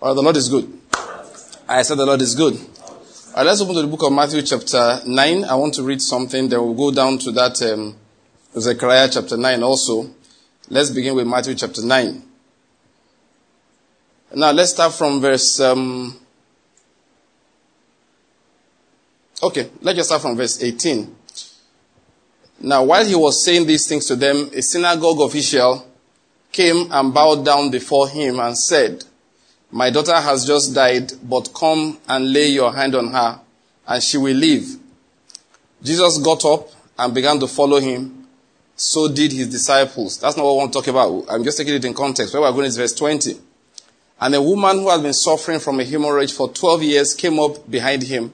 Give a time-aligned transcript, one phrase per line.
[0.00, 0.72] Right, the Lord is good.
[1.68, 2.54] I said the Lord is good.
[2.54, 5.44] All right, let's open to the book of Matthew chapter 9.
[5.44, 6.48] I want to read something.
[6.48, 7.96] Then we'll go down to that um,
[8.56, 10.08] Zechariah chapter 9 also.
[10.68, 12.22] Let's begin with Matthew chapter 9.
[14.36, 15.58] Now let's start from verse.
[15.58, 16.16] Um,
[19.42, 21.16] okay, let's just start from verse 18.
[22.60, 25.84] Now, while he was saying these things to them, a synagogue official
[26.52, 29.02] came and bowed down before him and said,
[29.70, 33.40] My daughter has just died, but come and lay your hand on her,
[33.86, 34.66] and she will live.
[35.82, 36.68] Jesus got up
[36.98, 38.26] and began to follow him.
[38.76, 40.20] So did his disciples.
[40.20, 41.24] That's not what I want to talk about.
[41.28, 42.32] I'm just taking it in context.
[42.32, 43.36] Where we're going is verse 20.
[44.20, 47.68] And a woman who had been suffering from a hemorrhage for 12 years came up
[47.68, 48.32] behind him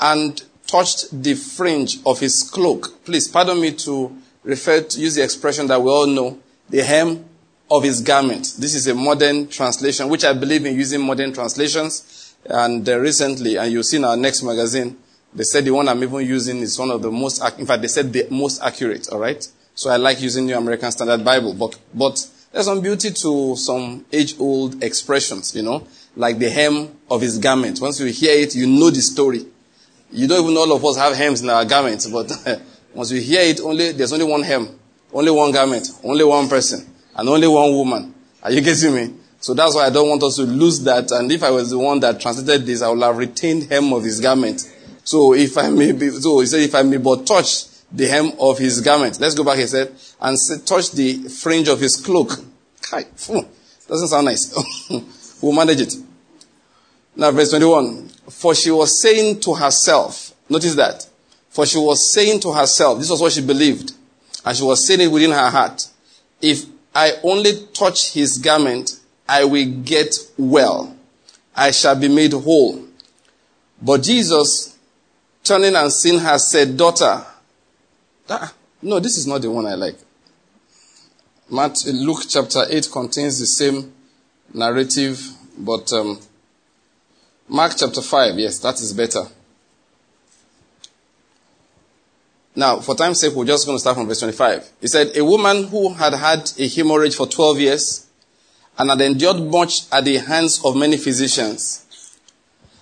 [0.00, 3.04] and touched the fringe of his cloak.
[3.04, 7.24] Please pardon me to refer to use the expression that we all know, the hem
[7.70, 8.54] of his garment.
[8.58, 12.34] This is a modern translation, which I believe in using modern translations.
[12.44, 14.96] And uh, recently, and you'll see in our next magazine,
[15.32, 17.88] they said the one I'm even using is one of the most, in fact, they
[17.88, 19.46] said the most accurate, alright?
[19.74, 24.04] So I like using New American Standard Bible, but, but there's some beauty to some
[24.12, 25.86] age-old expressions, you know,
[26.16, 27.80] like the hem of his garment.
[27.80, 29.46] Once you hear it, you know the story.
[30.10, 32.32] You don't even all of us have hems in our garments, but
[32.94, 34.68] once you hear it, only there's only one hem,
[35.12, 36.84] only one garment, only one person,
[37.16, 38.14] and only one woman.
[38.42, 39.14] Are you getting me?
[39.40, 41.10] So that's why I don't want us to lose that.
[41.12, 44.04] And if I was the one that translated this, I would have retained hem of
[44.04, 44.70] his garment.
[45.04, 48.32] So if I may be, so he said, if I may but touch the hem
[48.38, 49.18] of his garment.
[49.20, 52.32] Let's go back, he said, and touch the fringe of his cloak.
[52.90, 54.54] Doesn't sound nice.
[55.42, 55.94] we'll manage it.
[57.16, 58.08] Now, verse 21.
[58.30, 61.08] For she was saying to herself, notice that.
[61.48, 63.92] For she was saying to herself, this was what she believed.
[64.44, 65.88] And she was saying it within her heart.
[66.40, 66.64] If
[66.94, 68.98] I only touch his garment,
[69.28, 70.96] I will get well.
[71.54, 72.84] I shall be made whole.
[73.80, 74.76] But Jesus,
[75.44, 77.24] turning and seeing her, said, Daughter,
[78.28, 79.96] ah, no, this is not the one I like.
[81.50, 83.92] Luke chapter 8 contains the same
[84.52, 85.20] narrative,
[85.58, 86.18] but um,
[87.48, 89.22] Mark chapter 5, yes, that is better.
[92.54, 94.70] Now, for time's sake, we're just going to start from verse 25.
[94.80, 98.06] He said, A woman who had had a hemorrhage for 12 years
[98.76, 101.86] and had endured much at the hands of many physicians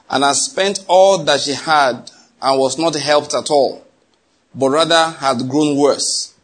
[0.08, 3.84] and had spent all that she had and was not helped at all,
[4.54, 6.34] but rather had grown worse.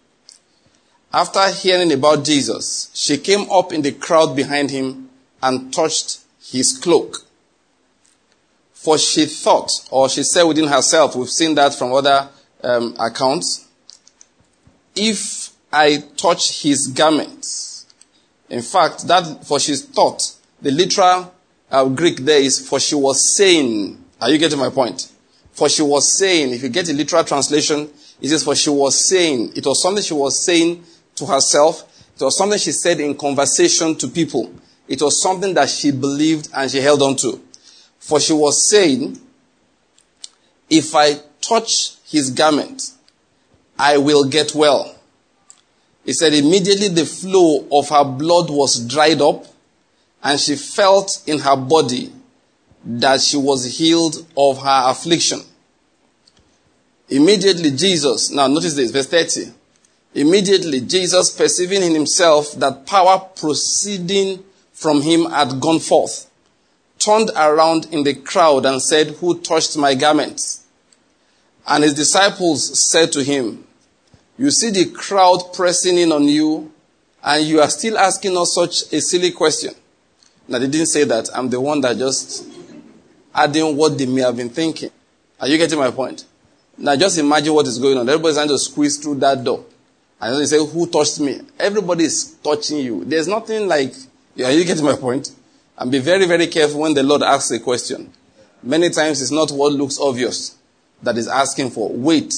[1.12, 5.08] After hearing about Jesus, she came up in the crowd behind him
[5.42, 7.18] and touched his cloak.
[8.72, 12.28] For she thought, or she said within herself, we've seen that from other
[12.64, 13.68] um, accounts,
[14.96, 17.86] if I touch his garments.
[18.48, 21.34] In fact, that for she thought, the literal
[21.70, 24.02] uh, Greek there is for she was saying.
[24.20, 25.10] Are you getting my point?
[25.52, 29.08] For she was saying, if you get a literal translation, it says for she was
[29.08, 29.52] saying.
[29.56, 30.84] It was something she was saying
[31.16, 31.90] to herself.
[32.16, 34.54] It was something she said in conversation to people.
[34.86, 37.42] It was something that she believed and she held on to.
[37.98, 39.18] For she was saying,
[40.70, 42.92] If I touch his garment,
[43.76, 44.94] I will get well.
[46.04, 49.46] He said, Immediately the flow of her blood was dried up,
[50.22, 52.12] and she felt in her body
[52.84, 55.40] that she was healed of her affliction.
[57.08, 59.52] Immediately Jesus, now notice this, verse 30.
[60.14, 66.30] Immediately Jesus, perceiving in himself that power proceeding from him had gone forth,
[66.98, 70.63] turned around in the crowd and said, Who touched my garments?
[71.66, 73.64] And his disciples said to him,
[74.36, 76.72] You see the crowd pressing in on you,
[77.22, 79.74] and you are still asking us such a silly question.
[80.46, 81.30] Now, they didn't say that.
[81.34, 82.46] I'm the one that just
[83.34, 84.90] adding what they may have been thinking.
[85.40, 86.26] Are you getting my point?
[86.76, 88.08] Now, just imagine what is going on.
[88.08, 89.64] Everybody's trying to squeeze through that door.
[90.20, 91.40] And they say, Who touched me?
[91.58, 93.04] Everybody is touching you.
[93.06, 93.94] There's nothing like,
[94.42, 95.30] are you getting my point?
[95.78, 98.12] And be very, very careful when the Lord asks a question.
[98.62, 100.56] Many times it's not what looks obvious
[101.04, 101.90] that is asking for.
[101.90, 102.34] Wait.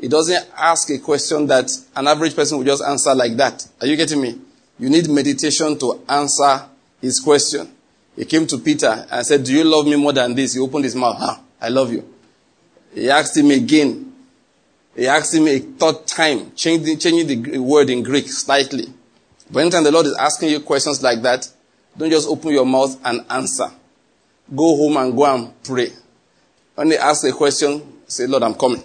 [0.00, 3.66] He doesn't ask a question that an average person would just answer like that.
[3.80, 4.38] Are you getting me?
[4.78, 6.64] You need meditation to answer
[7.00, 7.68] his question.
[8.14, 10.54] He came to Peter and said, Do you love me more than this?
[10.54, 11.16] He opened his mouth.
[11.18, 12.08] Huh, I love you.
[12.94, 14.12] He asked him again.
[14.94, 18.86] He asked him a third time, changing, changing the word in Greek slightly.
[19.50, 21.48] But anytime the Lord is asking you questions like that,
[21.96, 23.70] don't just open your mouth and answer.
[24.54, 25.92] Go home and go and pray.
[26.78, 28.80] When they ask a question, say, Lord, I'm coming.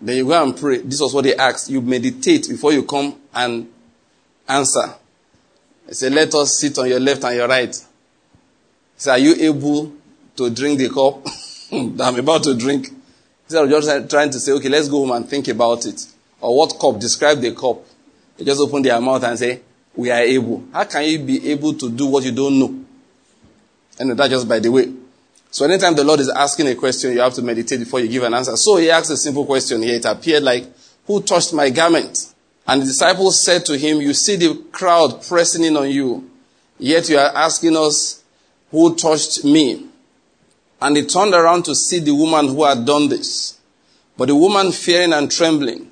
[0.00, 0.78] Then you go and pray.
[0.78, 1.70] This was what they asked.
[1.70, 3.70] You meditate before you come and
[4.48, 4.94] answer.
[5.86, 7.72] They say, let us sit on your left and your right.
[8.96, 9.92] said, Are you able
[10.34, 11.22] to drink the cup
[11.70, 12.88] that I'm about to drink?
[13.44, 16.04] Instead of just trying to say, Okay, let's go home and think about it.
[16.40, 16.98] Or what cup?
[16.98, 17.84] Describe the cup.
[18.36, 19.60] They just open their mouth and say,
[19.94, 20.64] We are able.
[20.72, 22.84] How can you be able to do what you don't know?
[24.00, 24.92] And that just by the way.
[25.50, 28.22] So anytime the Lord is asking a question, you have to meditate before you give
[28.22, 28.56] an answer.
[28.56, 29.96] So he asked a simple question here.
[29.96, 30.64] It appeared like,
[31.06, 32.32] Who touched my garment?
[32.66, 36.30] And the disciples said to him, You see the crowd pressing in on you,
[36.78, 38.22] yet you are asking us,
[38.70, 39.86] Who touched me?
[40.80, 43.58] And he turned around to see the woman who had done this.
[44.16, 45.90] But the woman, fearing and trembling,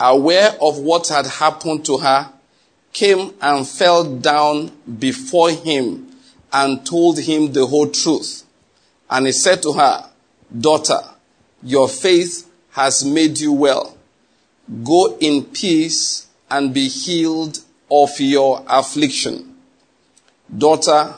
[0.00, 2.32] aware of what had happened to her,
[2.92, 6.08] came and fell down before him
[6.50, 8.45] and told him the whole truth.
[9.10, 10.10] And he said to her,
[10.58, 11.00] Daughter,
[11.62, 13.96] your faith has made you well.
[14.84, 17.58] Go in peace and be healed
[17.90, 19.56] of your affliction.
[20.56, 21.14] Daughter,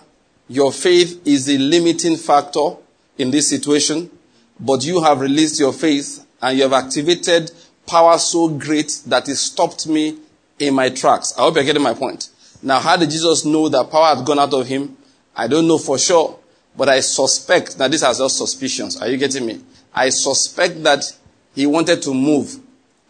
[0.48, 2.76] your faith is the limiting factor
[3.18, 4.10] in this situation,
[4.58, 7.50] but you have released your faith and you have activated
[7.86, 10.18] power so great that it stopped me
[10.58, 11.34] in my tracks.
[11.36, 12.28] I hope you're getting my point.
[12.62, 14.96] Now, how did Jesus know that power had gone out of him?
[15.36, 16.38] I don't know for sure,
[16.78, 18.96] but I suspect, now this has just suspicions.
[19.02, 19.60] Are you getting me?
[19.92, 21.12] I suspect that
[21.52, 22.54] he wanted to move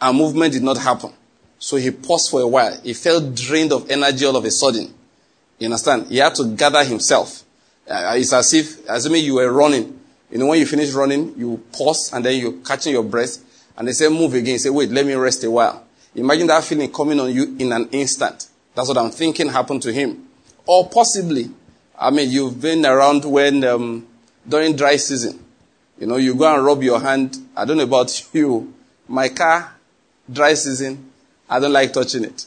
[0.01, 1.13] and movement did not happen.
[1.59, 2.81] So he paused for a while.
[2.83, 4.95] He felt drained of energy all of a sudden.
[5.59, 6.07] You understand?
[6.07, 7.43] He had to gather himself.
[7.87, 10.01] Uh, it's as if, assuming you were running.
[10.31, 13.39] You know, when you finish running, you pause and then you're catching your breath.
[13.77, 14.55] And they say, move again.
[14.55, 15.85] You say, wait, let me rest a while.
[16.15, 18.47] Imagine that feeling coming on you in an instant.
[18.75, 20.27] That's what I'm thinking happened to him.
[20.65, 21.51] Or possibly,
[22.01, 24.07] I mean, you've been around when, um,
[24.49, 25.45] during dry season.
[25.99, 27.37] You know, you go and rub your hand.
[27.57, 28.73] I don't know about you.
[29.09, 29.75] My car,
[30.31, 31.11] dry season,
[31.49, 32.47] I don't like touching it.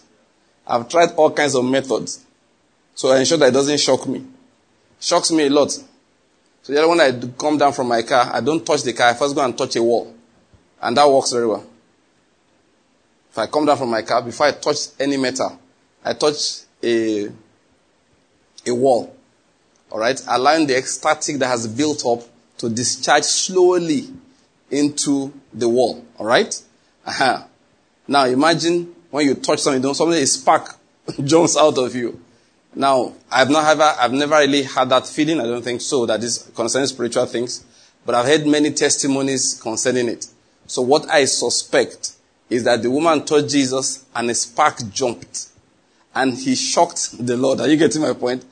[0.65, 2.24] I've tried all kinds of methods.
[2.94, 4.24] So I ensure that it doesn't shock me.
[5.00, 5.71] Shocks me a lot.
[6.63, 9.09] So the when I come down from my car, I don't touch the car.
[9.09, 10.13] I first go and touch a wall.
[10.81, 11.65] And that works very well.
[13.31, 15.59] If I come down from my car, before I touch any metal,
[16.04, 17.30] I touch a,
[18.68, 19.15] a wall.
[19.92, 20.22] Alright?
[20.28, 22.22] Allowing the static that has built up
[22.60, 24.10] to discharge slowly
[24.70, 26.06] into the wall.
[26.20, 26.62] Alright?
[27.06, 27.44] Uh-huh.
[28.08, 30.76] Now imagine when you touch something, something a spark
[31.24, 32.20] jumps out of you.
[32.74, 35.42] Now, I've not ever, I've never really had that feeling.
[35.42, 37.66] I don't think so that is concerning spiritual things,
[38.06, 40.28] but I've heard many testimonies concerning it.
[40.68, 42.14] So what I suspect
[42.50, 45.48] is that the woman touched Jesus and a spark jumped
[46.16, 47.60] and he shocked the Lord.
[47.60, 48.46] Are you getting my point?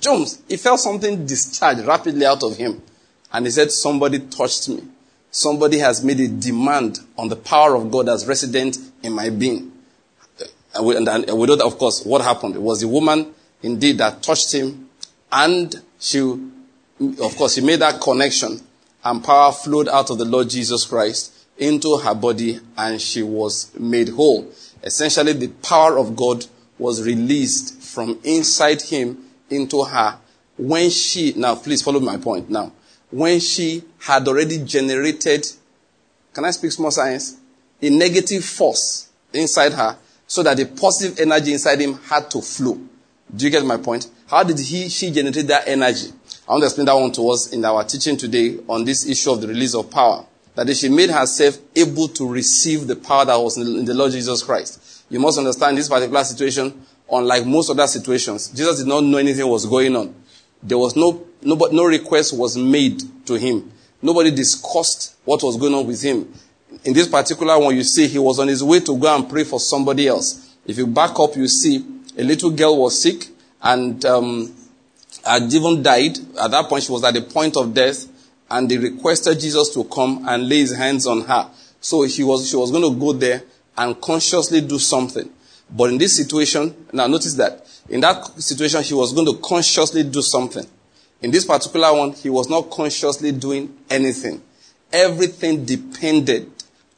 [0.00, 0.42] Jumps.
[0.48, 2.82] He felt something discharge rapidly out of him
[3.32, 4.82] and he said, somebody touched me.
[5.30, 9.72] Somebody has made a demand on the power of God as resident in my being.
[10.40, 10.44] Uh,
[10.74, 12.54] and we, know that, of course, what happened.
[12.54, 14.88] It was the woman indeed that touched him
[15.32, 18.60] and she, of course, she made that connection
[19.04, 23.76] and power flowed out of the Lord Jesus Christ into her body and she was
[23.78, 24.50] made whole.
[24.82, 26.46] Essentially, the power of God
[26.78, 30.18] was released from inside him into her
[30.56, 32.72] when she, now please follow my point now,
[33.10, 35.46] when she had already generated,
[36.32, 37.36] can I speak small science?
[37.80, 39.96] A negative force inside her
[40.26, 42.80] so that the positive energy inside him had to flow.
[43.34, 44.08] Do you get my point?
[44.28, 46.08] How did he, she generate that energy?
[46.48, 49.32] I want to explain that one to us in our teaching today on this issue
[49.32, 50.24] of the release of power.
[50.54, 54.42] That she made herself able to receive the power that was in the Lord Jesus
[54.42, 55.04] Christ.
[55.10, 59.46] You must understand this particular situation, unlike most other situations, Jesus did not know anything
[59.46, 60.14] was going on.
[60.62, 63.72] There was no, no, no request was made to him.
[64.02, 66.32] Nobody discussed what was going on with him.
[66.84, 69.44] In this particular one, you see he was on his way to go and pray
[69.44, 70.54] for somebody else.
[70.66, 71.84] If you back up, you see
[72.18, 73.28] a little girl was sick
[73.62, 74.54] and um,
[75.24, 76.18] had even died.
[76.40, 78.06] At that point, she was at the point of death,
[78.50, 81.50] and they requested Jesus to come and lay his hands on her.
[81.80, 83.42] So he was, she was going to go there
[83.76, 85.30] and consciously do something.
[85.70, 90.04] But in this situation, now notice that in that situation, he was going to consciously
[90.04, 90.66] do something.
[91.22, 94.42] In this particular one, he was not consciously doing anything.
[94.92, 96.50] Everything depended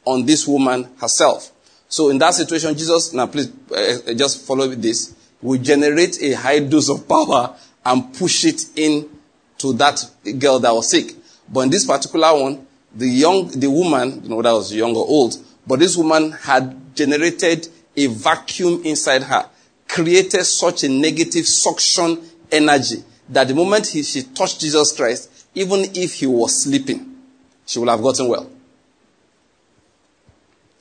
[0.05, 1.51] on this woman herself.
[1.87, 6.59] So in that situation, Jesus, now please uh, just follow this, will generate a high
[6.59, 9.09] dose of power and push it in
[9.57, 10.03] to that
[10.37, 11.15] girl that was sick.
[11.51, 15.07] But in this particular one, the young, the woman, you know, that was young or
[15.07, 15.35] old,
[15.65, 17.67] but this woman had generated
[17.99, 19.49] a vacuum inside her,
[19.87, 25.85] created such a negative suction energy that the moment he, she touched Jesus Christ, even
[25.95, 27.15] if he was sleeping,
[27.65, 28.49] she would have gotten well.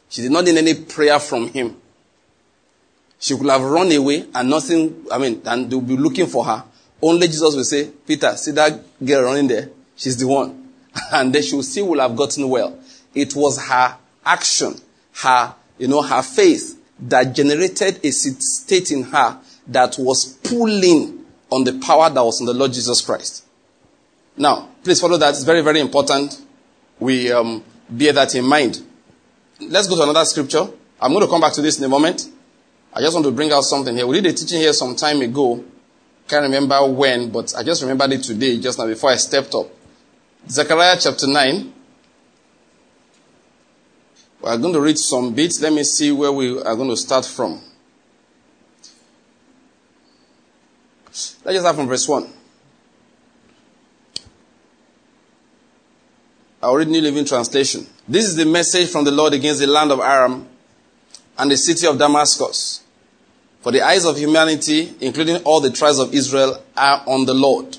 [0.09, 1.77] She did not need any prayer from him.
[3.19, 6.65] She could have run away and nothing, I mean, and they'll be looking for her.
[7.03, 9.71] only Jesus will say, Peter, see that girl running there?
[9.97, 10.69] She's the one.
[11.13, 12.79] And then she will still have gotten well.
[13.15, 14.77] It was her action,
[15.15, 21.65] her, you know, her faith that generated a state in her that was pulling on
[21.65, 23.45] the power that was in the Lord Jesus Christ.
[24.37, 25.31] Now, please follow that.
[25.31, 26.41] It's very, very important.
[27.01, 28.83] We um, bear that in mind.
[29.61, 30.69] Let's go to another scripture.
[31.01, 32.29] I'm going to come back to this in a moment.
[32.93, 34.07] I just want to bring out something here.
[34.07, 35.65] We did a teaching here some time ago.
[36.27, 39.67] Can't remember when, but I just remembered it today, just now before I stepped up.
[40.49, 41.73] Zechariah chapter 9.
[44.41, 45.61] We are going to read some bits.
[45.61, 47.61] Let me see where we are going to start from.
[51.09, 52.33] Let's just start from verse 1.
[56.63, 57.87] I'll read New Living Translation.
[58.07, 60.47] This is the message from the Lord against the land of Aram
[61.37, 62.83] and the city of Damascus.
[63.61, 67.77] For the eyes of humanity, including all the tribes of Israel, are on the Lord.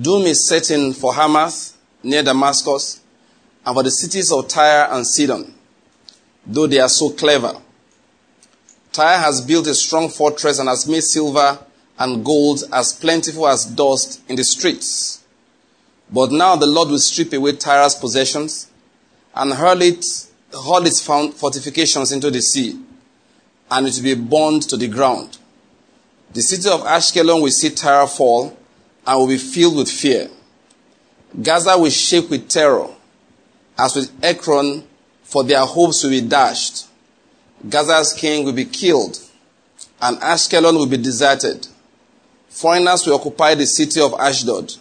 [0.00, 2.99] Doom is setting for Hamath near Damascus
[3.64, 5.54] and for the cities of Tyre and Sidon,
[6.46, 7.54] though they are so clever.
[8.92, 11.58] Tyre has built a strong fortress and has made silver
[11.98, 15.22] and gold as plentiful as dust in the streets.
[16.12, 18.68] But now the Lord will strip away Tyre's possessions
[19.34, 20.04] and hurl it,
[20.52, 22.80] hurl its fortifications into the sea,
[23.70, 25.38] and it will be burned to the ground.
[26.32, 28.56] The city of Ashkelon will see Tyre fall
[29.06, 30.28] and will be filled with fear.
[31.40, 32.88] Gaza will shake with terror,
[33.80, 34.84] as with Ekron,
[35.22, 36.86] for their hopes will be dashed.
[37.66, 39.18] Gaza's king will be killed,
[40.02, 41.66] and Ashkelon will be deserted.
[42.48, 44.74] Foreigners will occupy the city of Ashdod.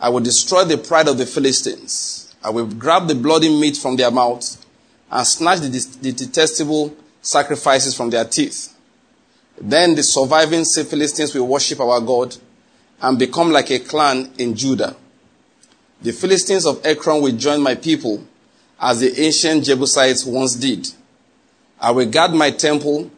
[0.00, 2.34] I will destroy the pride of the Philistines.
[2.42, 4.64] I will grab the bloody meat from their mouths
[5.10, 5.68] and snatch the,
[6.00, 8.74] the detestable sacrifices from their teeth.
[9.60, 12.36] Then the surviving Philistines will worship our God
[13.00, 14.96] and become like a clan in Judah.
[16.02, 18.26] The Philistines of Ekron will join my people
[18.80, 20.88] as the ancient Jebusites once did.
[21.80, 23.08] I will guard my temple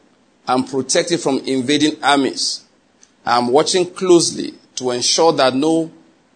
[0.46, 2.62] and protect it from invading armies.
[3.24, 5.90] I am watching closely to ensure that no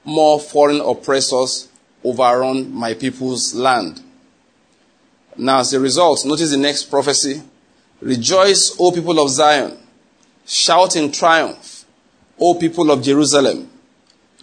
[0.05, 1.69] more foreign oppressors
[2.03, 4.01] overrun my people's land.
[5.37, 7.43] Now, as a result, notice the next prophecy.
[8.01, 9.77] Rejoice, O people of Zion.
[10.47, 11.85] Shout in triumph,
[12.41, 13.69] O people of Jerusalem.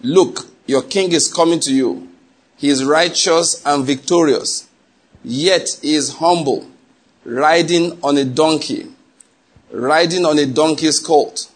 [0.03, 2.09] Look, your king is coming to you.
[2.57, 4.67] He is righteous and victorious,
[5.23, 6.65] yet he is humble,
[7.23, 8.87] riding on a donkey,
[9.71, 11.51] riding on a donkey's colt.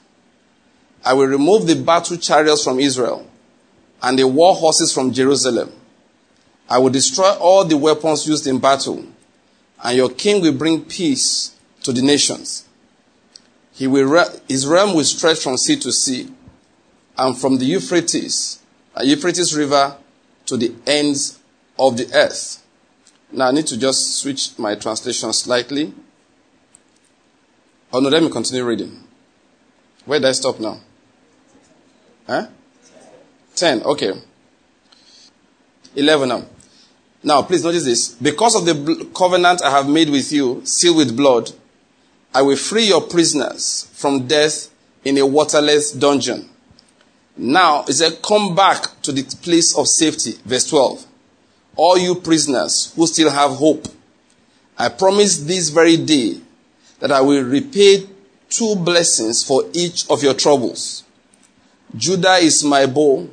[1.04, 3.26] I will remove the battle chariots from Israel
[4.02, 5.72] and the war horses from Jerusalem.
[6.70, 9.04] I will destroy all the weapons used in battle,
[9.84, 12.66] and your king will bring peace to the nations.
[13.74, 16.30] He will, his realm will stretch from sea to sea,
[17.18, 18.59] and from the Euphrates,
[19.04, 19.96] Euphrates River,
[20.46, 21.40] to the ends
[21.78, 22.64] of the earth.
[23.32, 25.94] Now I need to just switch my translation slightly.
[27.94, 29.04] Oh no, let me continue reading.
[30.06, 30.80] Where did I stop now?
[32.26, 32.48] Huh?
[33.56, 33.84] 10.
[33.84, 34.14] Okay.
[35.96, 36.46] 11 now.
[37.22, 38.10] Now, please notice this.
[38.10, 41.52] Because of the covenant I have made with you, sealed with blood,
[42.34, 44.70] I will free your prisoners from death
[45.04, 46.49] in a waterless dungeon.
[47.38, 50.34] Now, it said, come back to the place of safety.
[50.46, 51.06] Verse 12.
[51.76, 53.88] All you prisoners who still have hope,
[54.78, 56.42] I promise this very day
[57.00, 58.06] that I will repay
[58.50, 61.04] two blessings for each of your troubles.
[61.96, 63.30] Judah is my bow,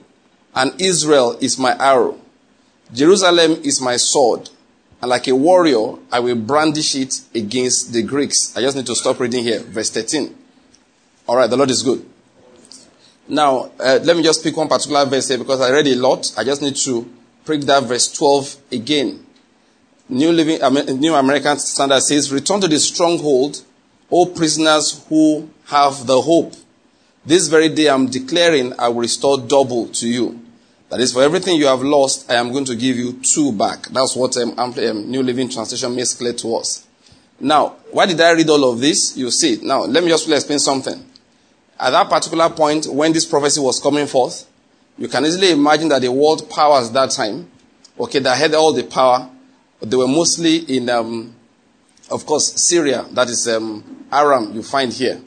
[0.55, 2.19] and Israel is my arrow.
[2.93, 4.49] Jerusalem is my sword,
[5.03, 8.57] and like a warrior, I will brandish it against the Greeks.
[8.57, 9.61] I just need to stop reading here.
[9.61, 10.35] Verse 13.
[11.29, 12.09] All right, the Lord is good.
[13.28, 16.33] Now, uh, let me just pick one particular verse here because I read a lot.
[16.38, 17.11] I just need to
[17.45, 19.26] pick that verse 12 again.
[20.09, 20.61] New Living,
[21.00, 23.62] New American Standard says, Return to the stronghold,
[24.11, 26.54] O prisoners who have the hope.
[27.25, 30.40] This very day I'm declaring I will restore double to you.
[30.90, 33.88] That is, for everything you have lost, I am going to give you two back.
[33.88, 36.87] That's what um, um, New Living Translation makes clear to us.
[37.40, 39.16] Now, why did I read all of this?
[39.16, 41.04] You see Now, let me just explain something.
[41.78, 44.47] At that particular point, when this prophecy was coming forth,
[44.97, 47.50] you can easily imagine that the world powers that time,
[47.99, 49.30] okay, that had all the power,
[49.80, 51.35] they were mostly in, um,
[52.11, 55.21] of course, Syria, that is um, Aram, you find here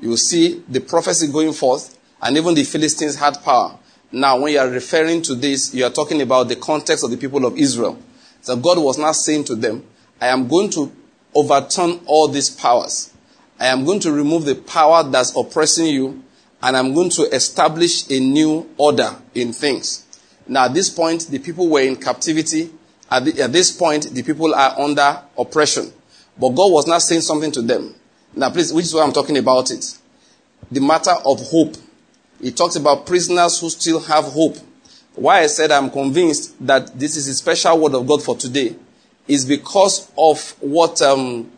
[0.00, 3.78] you see the prophecy going forth, and even the Philistines had power.
[4.12, 7.16] Now, when you are referring to this, you are talking about the context of the
[7.16, 7.98] people of Israel.
[8.40, 9.84] So God was not saying to them,
[10.20, 10.90] I am going to
[11.34, 13.09] overturn all these powers.
[13.60, 16.24] I am going to remove the power that's oppressing you,
[16.62, 20.06] and I'm going to establish a new order in things.
[20.48, 22.70] Now, at this point, the people were in captivity.
[23.10, 25.92] At, the, at this point, the people are under oppression.
[26.38, 27.94] But God was not saying something to them.
[28.34, 29.98] Now, please, which is why I'm talking about it.
[30.70, 31.76] The matter of hope.
[32.40, 34.56] He talks about prisoners who still have hope.
[35.16, 38.74] Why I said I'm convinced that this is a special word of God for today
[39.28, 41.50] is because of what um,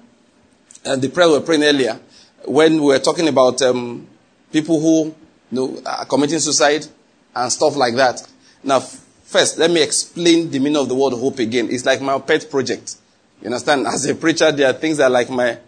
[0.85, 1.99] uh, the prayer we were praying earlier
[2.45, 4.07] when we were talking about um,
[4.53, 5.15] people who you
[5.51, 6.87] know, are committing suicide
[7.35, 8.27] and stuff like that.
[8.63, 11.69] Now, first, let me explain the meaning of the word hope again.
[11.71, 12.97] It's like my pet project.
[13.41, 13.87] You understand?
[13.87, 15.59] As a preacher, there are things that are like my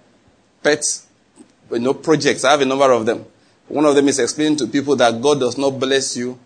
[0.62, 0.84] pet
[1.70, 2.44] you know, projects.
[2.44, 3.24] I have a number of them.
[3.68, 6.38] One of them is explaining to people that God does not bless you.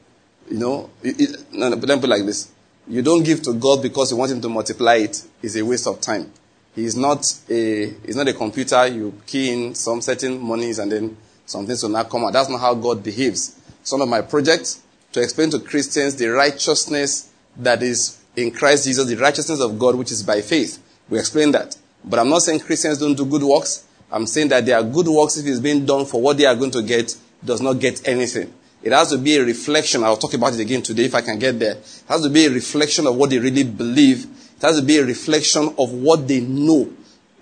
[0.51, 2.51] You know, it, it, no, no, let me put it like this.
[2.87, 5.23] You don't give to God because you want Him to multiply it.
[5.43, 6.33] It's a waste of time.
[6.79, 8.87] He's not a, he's not a computer.
[8.87, 12.33] You key in some certain monies and then some things will not come out.
[12.33, 13.61] That's not how God behaves.
[13.83, 14.81] Some of my projects
[15.11, 19.97] to explain to Christians the righteousness that is in Christ Jesus, the righteousness of God,
[19.97, 20.81] which is by faith.
[21.09, 21.77] We explain that.
[22.05, 23.85] But I'm not saying Christians don't do good works.
[24.13, 26.55] I'm saying that there are good works if it's being done for what they are
[26.55, 27.13] going to get,
[27.45, 28.55] does not get anything.
[28.85, 30.05] It has to be a reflection.
[30.05, 31.73] I'll talk about it again today if I can get there.
[31.73, 34.27] It has to be a reflection of what they really believe.
[34.59, 36.93] It has to be a reflection of what they know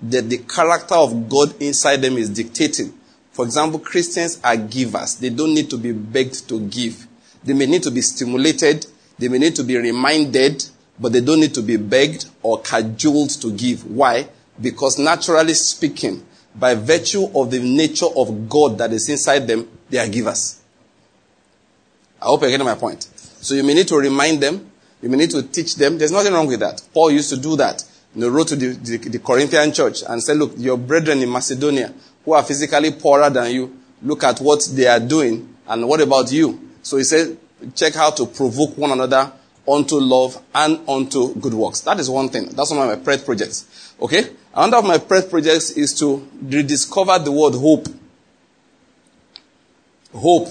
[0.02, 2.92] that the character of God inside them is dictating.
[3.32, 5.14] For example, Christians are givers.
[5.14, 7.06] They don't need to be begged to give.
[7.42, 8.86] They may need to be stimulated.
[9.18, 10.64] They may need to be reminded,
[11.00, 13.86] but they don't need to be begged or cajoled to give.
[13.90, 14.28] Why?
[14.60, 19.98] Because naturally speaking, by virtue of the nature of God that is inside them, they
[19.98, 20.60] are givers.
[22.20, 23.04] I hope you're getting my point.
[23.40, 24.70] So you may need to remind them.
[25.02, 25.98] You may need to teach them.
[25.98, 26.82] There's nothing wrong with that.
[26.92, 27.84] Paul used to do that.
[28.14, 31.92] He wrote to the, the, the Corinthian church and said, look, your brethren in Macedonia
[32.24, 36.32] who are physically poorer than you, look at what they are doing and what about
[36.32, 36.70] you?
[36.82, 37.36] So he said,
[37.74, 39.32] check how to provoke one another
[39.68, 41.80] unto love and unto good works.
[41.80, 42.46] That is one thing.
[42.48, 43.94] That's one of my prayer projects.
[44.00, 44.30] Okay?
[44.54, 47.86] Another of my prayer projects is to rediscover the word hope.
[50.14, 50.48] Hope.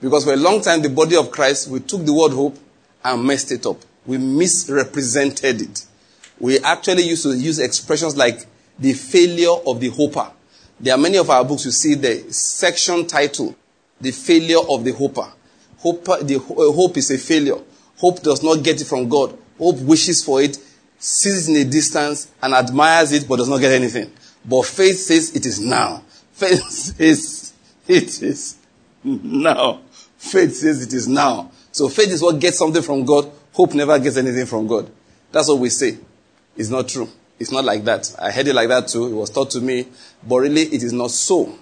[0.00, 2.56] Because for a long time, the body of Christ, we took the word hope
[3.04, 3.78] and messed it up.
[4.06, 5.86] We misrepresented it.
[6.38, 8.46] We actually used to use expressions like
[8.78, 10.30] the failure of the hoper.
[10.80, 13.54] There are many of our books, you see the section title,
[14.00, 15.32] The Failure of the Hoper.
[15.78, 17.58] Hope, the, uh, hope is a failure.
[17.98, 19.38] Hope does not get it from God.
[19.58, 20.58] Hope wishes for it,
[20.98, 24.10] sees it in a distance, and admires it, but does not get anything.
[24.44, 26.02] But faith says it is now.
[26.32, 27.52] Faith says
[27.86, 28.56] it is
[29.04, 29.82] now.
[30.16, 31.52] Faith says it is now.
[31.72, 33.30] So faith is what gets something from God.
[33.52, 34.90] Hope never gets anything from God.
[35.32, 35.98] That's what we say.
[36.56, 37.08] It's not true.
[37.38, 38.14] It's not like that.
[38.20, 39.06] I heard it like that too.
[39.06, 39.88] It was taught to me.
[40.26, 41.58] But really, it is not so.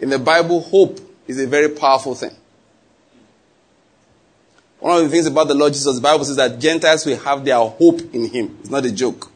[0.00, 2.32] In the Bible, hope is a very powerful thing.
[4.80, 7.44] One of the things about the Lord Jesus, the Bible says that Gentiles will have
[7.44, 8.58] their hope in Him.
[8.60, 9.30] It's not a joke.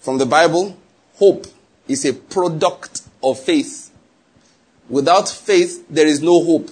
[0.00, 0.74] From the Bible,
[1.16, 1.46] hope
[1.86, 3.90] is a product of faith.
[4.88, 6.70] Without faith, there is no hope.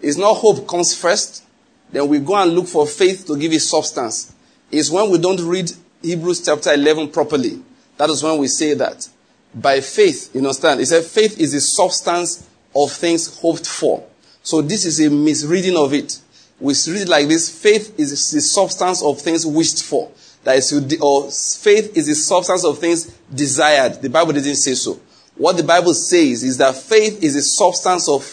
[0.00, 1.44] It's not hope comes first,
[1.90, 4.32] then we go and look for faith to give it substance.
[4.70, 5.70] It's when we don't read
[6.02, 7.62] Hebrews chapter 11 properly.
[7.96, 9.08] That is when we say that.
[9.54, 10.80] By faith, you understand?
[10.80, 14.06] It said faith is the substance of things hoped for.
[14.42, 16.20] So this is a misreading of it.
[16.60, 17.48] We read it like this.
[17.48, 20.10] Faith is the substance of things wished for.
[20.44, 24.02] That is, or faith is the substance of things desired.
[24.02, 25.00] The Bible didn't say so.
[25.36, 28.24] What the Bible says is that faith is the substance of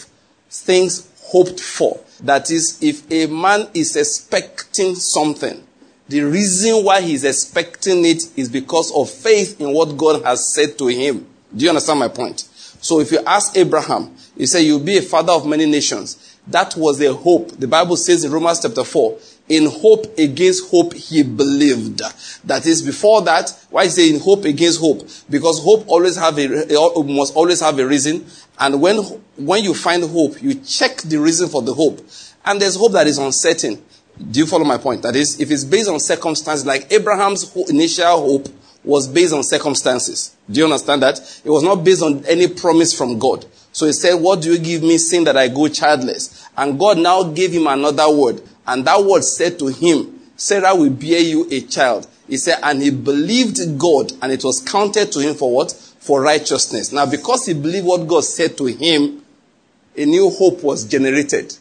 [0.50, 2.00] things hoped for.
[2.22, 5.66] That is, if a man is expecting something,
[6.08, 10.78] the reason why he's expecting it is because of faith in what God has said
[10.78, 11.26] to him.
[11.54, 12.40] Do you understand my point?
[12.80, 16.38] So if you ask Abraham, you say you'll be a father of many nations.
[16.46, 17.50] That was a hope.
[17.52, 22.00] The Bible says in Romans chapter 4, in hope against hope he believed.
[22.44, 25.08] That is before that, why it in hope against hope?
[25.30, 26.48] Because hope always have a,
[27.04, 28.26] must always have a reason.
[28.58, 28.96] And when,
[29.36, 32.00] when you find hope, you check the reason for the hope.
[32.44, 33.82] And there's hope that is uncertain.
[34.30, 35.02] Do you follow my point?
[35.02, 38.48] That is, if it's based on circumstances, like Abraham's initial hope
[38.82, 40.34] was based on circumstances.
[40.50, 41.18] Do you understand that?
[41.44, 43.44] It was not based on any promise from God.
[43.72, 46.48] So he said, what do you give me seeing that I go childless?
[46.56, 48.40] And God now gave him another word.
[48.66, 52.06] And that word said to him, Sarah will bear you a child.
[52.28, 55.72] He said, and he believed God and it was counted to him for what?
[55.72, 56.92] For righteousness.
[56.92, 59.22] Now, because he believed what God said to him,
[59.96, 61.56] a new hope was generated.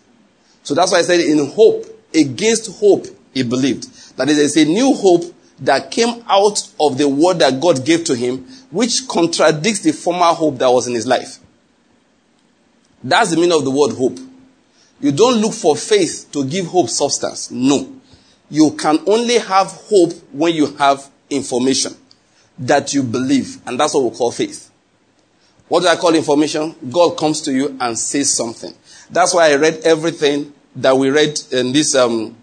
[0.63, 4.17] So that's why I said in hope, against hope, he believed.
[4.17, 5.23] That is, a new hope
[5.59, 10.33] that came out of the word that God gave to him, which contradicts the former
[10.33, 11.39] hope that was in his life.
[13.03, 14.17] That's the meaning of the word hope.
[14.99, 17.51] You don't look for faith to give hope substance.
[17.51, 17.93] No.
[18.49, 21.95] You can only have hope when you have information
[22.59, 23.59] that you believe.
[23.67, 24.71] And that's what we call faith.
[25.67, 26.75] What do I call information?
[26.91, 28.73] God comes to you and says something.
[29.09, 32.35] That's why I read everything that we read in this um,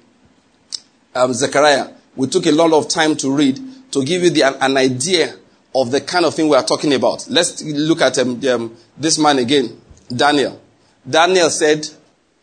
[1.15, 1.91] um, Zechariah.
[2.17, 3.61] We took a lot of time to read
[3.93, 5.37] to give you the, an idea
[5.75, 7.27] of the kind of thing we are talking about.
[7.29, 9.81] Let's look at um, um, this man again,
[10.15, 10.61] Daniel.
[11.09, 11.89] Daniel said,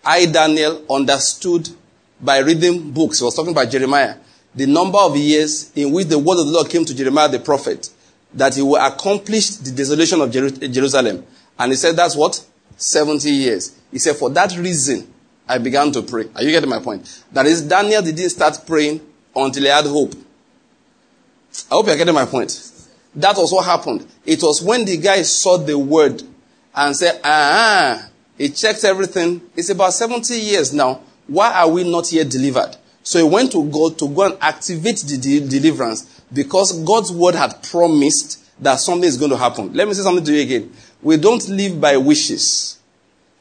[0.09, 1.69] I, Daniel, understood
[2.19, 3.19] by reading books.
[3.19, 4.15] He was talking about Jeremiah.
[4.55, 7.37] The number of years in which the word of the Lord came to Jeremiah the
[7.37, 7.91] prophet,
[8.33, 11.23] that he will accomplish the desolation of Jerusalem.
[11.59, 12.43] And he said, that's what?
[12.75, 13.77] 70 years.
[13.91, 15.13] He said, for that reason,
[15.47, 16.25] I began to pray.
[16.35, 17.23] Are you getting my point?
[17.31, 19.01] That is, Daniel didn't start praying
[19.35, 20.15] until he had hope.
[21.69, 22.71] I hope you're getting my point.
[23.13, 24.07] That was what happened.
[24.25, 26.23] It was when the guy saw the word
[26.73, 28.08] and said, ah,
[28.39, 29.41] he checked everything.
[29.55, 31.01] It's about 70 years now.
[31.27, 32.77] Why are we not yet delivered?
[33.03, 37.35] So he went to God to go and activate the de- deliverance because God's word
[37.35, 39.73] had promised that something is going to happen.
[39.73, 40.73] Let me say something to you again.
[41.01, 42.79] We don't live by wishes.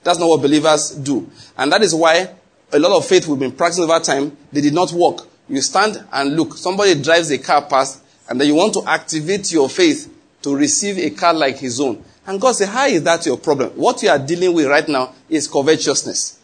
[0.02, 1.30] That's not what believers do.
[1.56, 2.34] And that is why
[2.72, 5.26] a lot of faith we've been practicing over time, they did not work.
[5.48, 6.54] You stand and look.
[6.54, 10.98] Somebody drives a car past, and then you want to activate your faith to receive
[10.98, 12.04] a car like his own.
[12.28, 13.70] And God said, How is that your problem?
[13.70, 16.38] What you are dealing with right now is covetousness.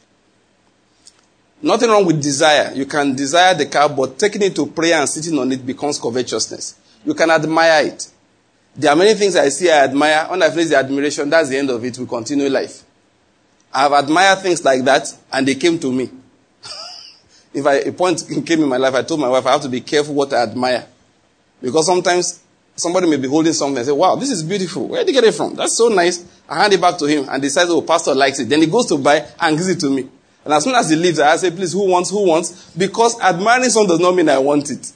[1.60, 2.72] Nothing wrong with desire.
[2.74, 5.98] You can desire the car, but taking it to prayer and sitting on it becomes
[6.00, 6.76] covetousness.
[7.04, 8.10] You can admire it.
[8.74, 10.26] There are many things I see I admire.
[10.30, 11.98] When I finish the admiration, that's the end of it.
[11.98, 12.82] We continue life.
[13.70, 16.08] I've admired things like that, and they came to me.
[17.52, 19.68] if I, a point came in my life, I told my wife I have to
[19.68, 20.86] be careful what I admire.
[21.60, 22.42] Because sometimes
[22.76, 24.88] somebody may be holding something and say, wow, this is beautiful.
[24.88, 25.54] Where did you get it from?
[25.54, 26.24] That's so nice.
[26.48, 28.48] I hand it back to him and decides, oh, pastor likes it.
[28.48, 30.08] Then he goes to buy and gives it to me.
[30.44, 32.70] And as soon as he leaves, I say, please, who wants, who wants?
[32.76, 34.92] Because admiring something does not mean I want it.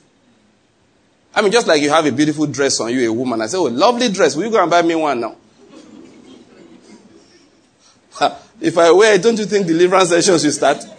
[1.34, 3.40] I mean, just like you have a beautiful dress on you, a woman.
[3.40, 4.34] I say, oh, lovely dress.
[4.36, 5.36] Will you go and buy me one now?
[8.60, 10.82] if I wear it, don't you think deliverance sessions should start?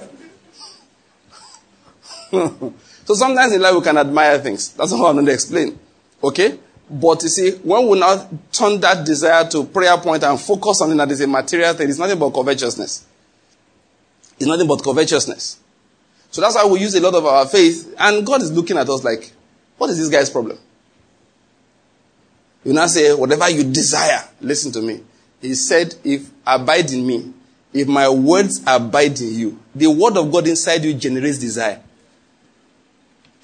[2.32, 4.70] so sometimes in life we can admire things.
[4.74, 5.78] That's what I'm going to explain.
[6.24, 6.58] Okay?
[6.90, 10.92] But you see, when we now turn that desire to prayer point and focus on
[10.92, 13.06] it that is a material thing, it's nothing but covetousness.
[14.40, 15.60] It's nothing but covetousness.
[16.32, 18.90] So that's why we use a lot of our faith, and God is looking at
[18.90, 19.32] us like,
[19.78, 20.58] what is this guy's problem?
[22.64, 25.02] You now say, whatever you desire, listen to me.
[25.42, 27.34] He said, if abide in me,
[27.72, 31.82] if my words abide in you, the word of God inside you generates desire.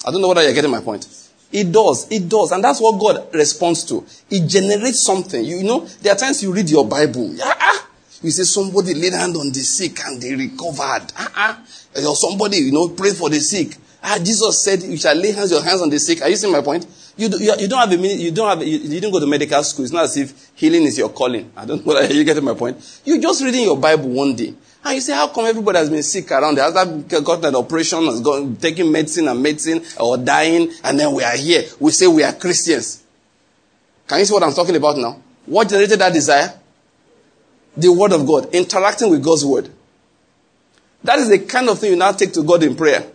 [0.06, 1.08] I don't know whether you're getting my point.
[1.56, 2.12] It does.
[2.12, 2.52] It does.
[2.52, 4.06] And that's what God responds to.
[4.30, 5.42] It generates something.
[5.42, 7.34] You, know, there are times you read your Bible.
[7.42, 7.88] Ah,
[8.22, 11.08] you say somebody laid hand on the sick and they recovered.
[11.18, 11.62] Ah, ah.
[12.06, 13.78] Or somebody, you know, pray for the sick.
[14.04, 16.22] Ah, Jesus said you shall lay hands your hands on the sick.
[16.24, 16.86] Are you seeing my point?
[17.16, 19.22] You, do, you, you don't have a minute, you don't have, you, you, didn't go
[19.22, 19.86] to medical school.
[19.86, 21.50] It's not as if healing is your calling.
[21.56, 21.98] I don't know.
[22.02, 23.02] You getting my point?
[23.06, 24.54] You're just reading your Bible one day.
[24.86, 26.60] And you say, how come everybody has been sick around?
[26.60, 31.12] Has that got an operation, has gone, taking medicine and medicine, or dying, and then
[31.12, 31.64] we are here.
[31.80, 33.04] We say we are Christians.
[34.08, 35.20] Can you see what I'm talking about now?
[35.48, 36.54] What generated that desire?
[37.76, 38.54] The Word of God.
[38.54, 39.72] Interacting with God's Word.
[41.04, 43.08] That is the kind of thing you now take to God in prayer.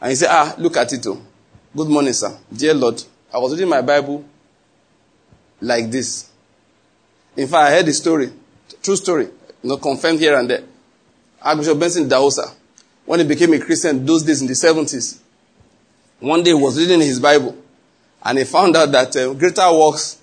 [0.00, 1.04] And you say, ah, look at it.
[1.08, 1.20] Oh.
[1.76, 2.38] Good morning, sir.
[2.52, 3.02] Dear Lord,
[3.34, 4.24] I was reading my Bible
[5.60, 6.30] like this.
[7.36, 8.32] In fact, I heard the story,
[8.82, 9.30] true story,
[9.62, 10.62] you know, confirmed here and there.
[11.42, 12.52] Archbishop Benson Idahosa,
[13.06, 15.18] when he became a Christian those days in the 70s,
[16.20, 17.56] one day he was reading his Bible
[18.22, 20.20] and he found out that uh, greater works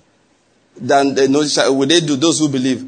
[0.76, 1.24] than the
[1.66, 2.86] uh, will they do those who believe.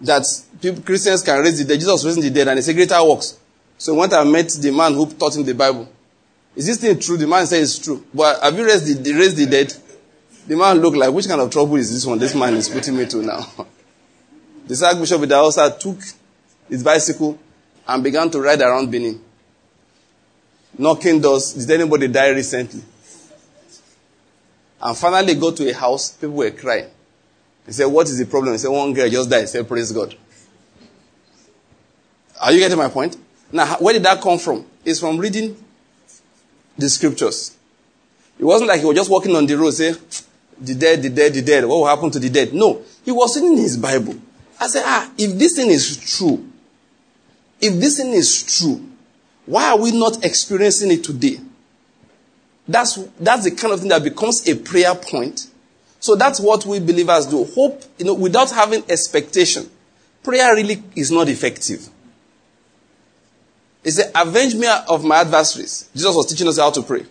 [0.00, 0.24] That
[0.60, 1.80] people, Christians can raise the dead.
[1.80, 3.38] Jesus raising the dead and he said greater works.
[3.78, 5.88] So he went and met the man who taught him the Bible.
[6.54, 7.16] Is this thing true?
[7.16, 8.04] The man said it's true.
[8.12, 9.72] But have you raised the, raised the dead?
[10.46, 12.96] The man looked like, which kind of trouble is this one this man is putting
[12.96, 13.46] me to now?
[14.68, 15.98] the Archbishop Idahosa took
[16.68, 17.38] his bicycle
[17.86, 19.20] and began to ride around Benin.
[20.76, 21.54] Knocking doors.
[21.54, 22.82] Did anybody die recently?
[24.80, 26.90] And finally go to a house, people were crying.
[27.66, 28.52] He said, what is the problem?
[28.52, 29.40] He said, one girl just died.
[29.40, 30.14] He said, praise God.
[32.40, 33.16] Are you getting my point?
[33.50, 34.64] Now, where did that come from?
[34.84, 35.56] It's from reading
[36.76, 37.56] the scriptures.
[38.38, 39.96] It wasn't like he was just walking on the road saying,
[40.60, 41.64] the dead, the dead, the dead.
[41.64, 42.52] What will happen to the dead?
[42.52, 42.82] No.
[43.04, 44.14] He was reading his Bible.
[44.60, 46.46] I said, ah, if this thing is true,
[47.60, 48.84] if this thing is true,
[49.46, 51.38] why are we not experiencing it today?
[52.66, 55.46] That's, that's the kind of thing that becomes a prayer point.
[56.00, 57.44] So that's what we believers do.
[57.44, 59.68] Hope, you know, without having expectation.
[60.22, 61.88] prayer really is not effective.
[63.82, 65.88] He said, Avenge me of my adversaries.
[65.94, 67.06] Jesus was teaching us how to pray.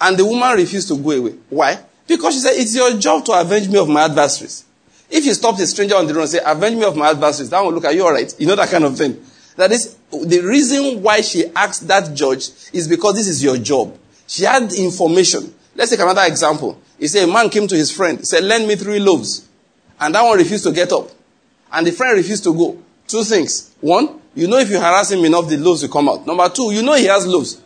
[0.00, 1.34] And the woman refused to go away.
[1.50, 1.78] Why?
[2.06, 4.64] Because she said, It's your job to avenge me of my adversaries.
[5.14, 7.48] If you stop a stranger on the road and say, Avenge me of my adversaries,
[7.50, 8.34] that one will look at you, all right.
[8.36, 9.24] You know that kind of thing.
[9.54, 13.96] That is, the reason why she asked that judge is because this is your job.
[14.26, 15.54] She had information.
[15.76, 16.80] Let's take another example.
[16.98, 19.48] He said, A man came to his friend, said, Lend me three loaves.
[20.00, 21.10] And that one refused to get up.
[21.72, 22.82] And the friend refused to go.
[23.06, 23.72] Two things.
[23.80, 26.26] One, you know if you harass him enough, the loaves will come out.
[26.26, 27.62] Number two, you know he has loaves.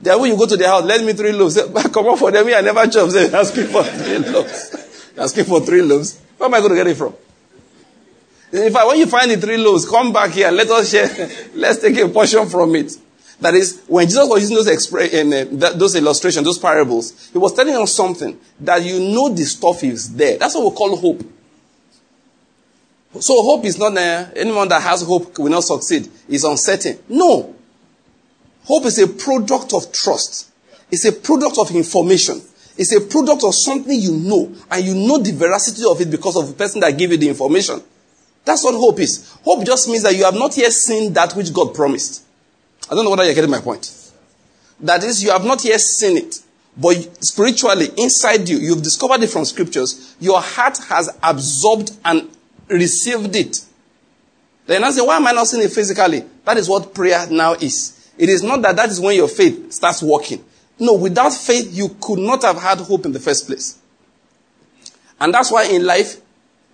[0.00, 1.60] Then when you go to the house, lend me three loaves.
[1.92, 2.46] Come on for them.
[2.46, 3.10] I never chop.
[3.10, 4.89] Say, asking for three loaves.
[5.16, 6.20] Asking for three loaves.
[6.36, 7.14] Where am I going to get it from?
[8.52, 10.50] In fact, when you find the three loaves, come back here.
[10.50, 11.30] Let us share.
[11.54, 12.92] Let's take a portion from it.
[13.40, 17.54] That is, when Jesus was using those, expre- uh, those illustrations, those parables, he was
[17.54, 20.36] telling us something that you know the stuff is there.
[20.36, 21.22] That's what we call hope.
[23.18, 26.08] So hope is not uh, anyone that has hope will not succeed.
[26.28, 26.98] It's uncertain.
[27.08, 27.54] No.
[28.64, 30.50] Hope is a product of trust.
[30.90, 32.40] It's a product of information.
[32.80, 36.34] It's a product of something you know, and you know the veracity of it because
[36.34, 37.82] of the person that gave you the information.
[38.42, 39.36] That's what hope is.
[39.44, 42.24] Hope just means that you have not yet seen that which God promised.
[42.90, 43.94] I don't know whether you're getting my point.
[44.80, 46.36] That is, you have not yet seen it.
[46.74, 50.16] But spiritually, inside you, you've discovered it from scriptures.
[50.18, 52.30] Your heart has absorbed and
[52.68, 53.62] received it.
[54.64, 56.24] Then I say, why am I not seeing it physically?
[56.46, 58.10] That is what prayer now is.
[58.16, 60.42] It is not that that is when your faith starts working.
[60.80, 63.78] No, without faith, you could not have had hope in the first place.
[65.20, 66.16] And that's why in life,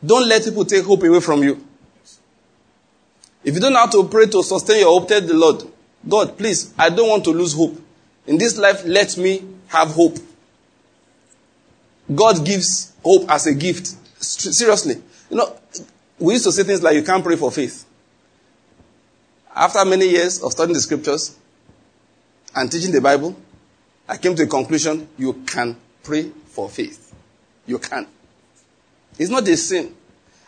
[0.05, 1.67] don't let people take hope away from you.
[3.43, 5.65] If you don't know how to pray to sustain your hope, tell the Lord,
[6.09, 7.81] God, please, I don't want to lose hope.
[8.27, 10.19] In this life, let me have hope.
[12.15, 13.89] God gives hope as a gift.
[14.21, 15.03] Seriously.
[15.31, 15.57] You know,
[16.21, 17.85] we used to say things like, you can't pray for faith.
[19.55, 21.37] After many years of studying the scriptures
[22.55, 23.37] and teaching the Bible,
[24.09, 27.15] I came to the conclusion you can pray for faith.
[27.67, 28.07] You can.
[29.19, 29.95] It's not a sin.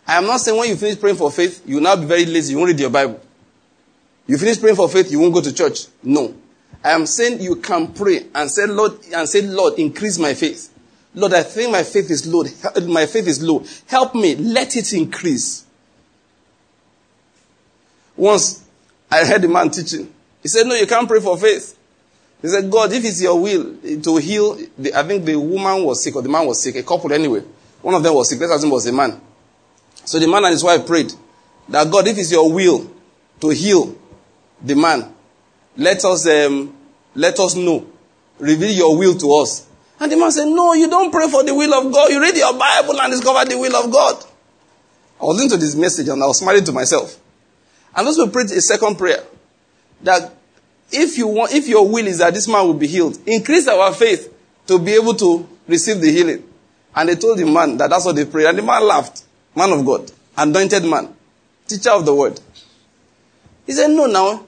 [0.06, 2.24] I am not saying when you finish praying for faith, you will now be very
[2.24, 3.20] lazy, you won't read your Bible.
[4.26, 5.86] You finish praying for faith, you won't go to church.
[6.02, 6.34] No.
[6.84, 10.72] I am saying you can pray and say, Lord, and say, Lord, increase my faith.
[11.14, 12.44] Lord, I think my faith is low.
[12.86, 13.64] My faith is low.
[13.86, 14.36] Help me.
[14.36, 15.64] Let it increase.
[18.16, 18.64] Once
[19.10, 20.12] I heard a man teaching.
[20.42, 21.77] He said, No, you can't pray for faith.
[22.40, 26.03] He said, God, if it's your will to heal, the, I think the woman was
[26.03, 27.42] sick or the man was sick, a couple anyway.
[27.83, 28.38] One of them was sick.
[28.40, 29.20] Let's assume was a man.
[30.05, 31.12] So the man and his wife prayed
[31.68, 32.90] that God, if it's your will
[33.40, 33.96] to heal
[34.62, 35.12] the man,
[35.77, 36.74] let us um,
[37.14, 37.87] let us know.
[38.38, 39.68] Reveal your will to us.
[40.01, 42.11] And the man said, No, you don't pray for the will of God.
[42.11, 44.24] You read your Bible and discover the will of God.
[45.20, 47.18] I was listening to this message and I was smiling to myself.
[47.94, 49.24] And also prayed a second prayer
[50.03, 50.33] that
[50.90, 53.92] if you want, if your will is that this man will be healed, increase our
[53.92, 54.33] faith
[54.66, 56.44] to be able to receive the healing.
[56.94, 58.46] And they told the man that that's what they prayed.
[58.46, 59.24] And the man laughed.
[59.55, 60.11] Man of God.
[60.37, 61.14] Anointed man.
[61.66, 62.40] Teacher of the word.
[63.66, 64.46] He said, No, now.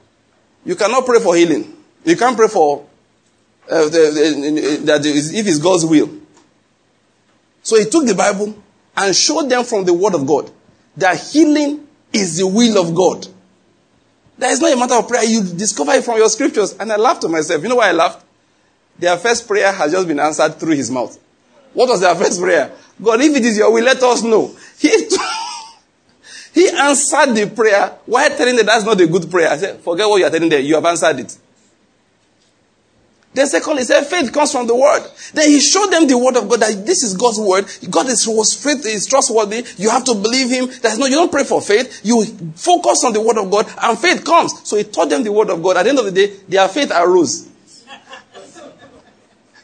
[0.64, 1.76] You cannot pray for healing.
[2.04, 2.86] You can't pray for
[3.70, 6.10] uh, that if it's God's will.
[7.62, 8.60] So he took the Bible
[8.96, 10.50] and showed them from the Word of God
[10.96, 13.26] that healing is the will of God.
[14.40, 15.22] That is not a matter of prayer.
[15.24, 16.74] You discover it from your scriptures.
[16.80, 17.62] And I laughed to myself.
[17.62, 18.24] You know why I laughed?
[18.98, 21.18] Their first prayer has just been answered through his mouth.
[21.74, 22.72] What was their first prayer?
[23.02, 24.56] God, if it is your will, let us know.
[24.78, 24.88] He,
[26.54, 29.50] he answered the prayer while telling them that's not a good prayer.
[29.50, 30.64] I said, forget what you are telling them.
[30.64, 31.36] You have answered it.
[33.32, 35.06] Then secondly, he said faith comes from the word.
[35.34, 37.64] Then he showed them the word of God that this is God's word.
[37.88, 39.64] God is faith is trustworthy.
[39.76, 40.68] You have to believe him.
[40.98, 42.00] No you don't pray for faith.
[42.04, 42.24] You
[42.56, 44.68] focus on the word of God and faith comes.
[44.68, 45.76] So he taught them the word of God.
[45.76, 47.48] At the end of the day, their faith arose.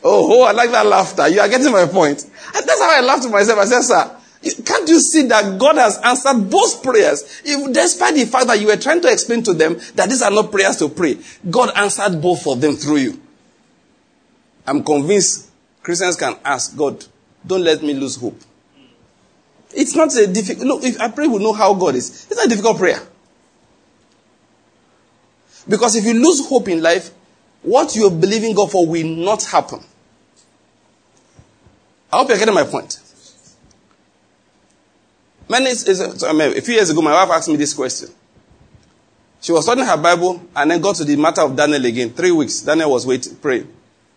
[0.05, 1.27] oh, oh, I like that laughter.
[1.27, 2.23] You are getting my point.
[2.23, 3.59] And that's how I laughed to myself.
[3.59, 4.17] I said, sir,
[4.65, 7.43] can't you see that God has answered both prayers?
[7.45, 10.31] If, despite the fact that you were trying to explain to them that these are
[10.31, 11.19] not prayers to pray,
[11.51, 13.21] God answered both of them through you.
[14.67, 15.51] I'm convinced
[15.83, 17.05] Christians can ask God,
[17.47, 18.41] don't let me lose hope.
[19.73, 22.27] It's not a difficult, look, if I pray we know how God is.
[22.31, 23.01] It's not a difficult prayer.
[25.69, 27.11] Because if you lose hope in life,
[27.63, 29.81] what you're believing God for will not happen.
[32.13, 33.01] I hope you're getting my point.
[35.49, 38.09] Many, a few years ago, my wife asked me this question.
[39.41, 42.11] She was studying her Bible and then got to the matter of Daniel again.
[42.11, 43.73] Three weeks, Daniel was waiting, praying.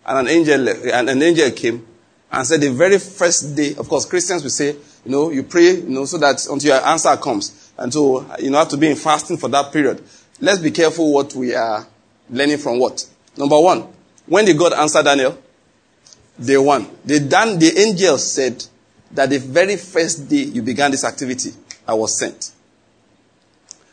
[0.06, 1.86] And an angel, and an angel came
[2.32, 5.76] and said the very first day, of course, Christians will say, You know, you pray,
[5.76, 7.72] you know, so that until your answer comes.
[7.76, 10.02] And so, you know, have to be in fasting for that period.
[10.40, 11.86] Let's be careful what we are
[12.30, 13.06] learning from what.
[13.36, 13.86] Number one,
[14.26, 15.36] when did God answer Daniel?
[16.42, 16.88] Day one.
[17.04, 18.64] The, Dan, the angel said
[19.12, 21.50] that the very first day you began this activity,
[21.86, 22.52] I was sent.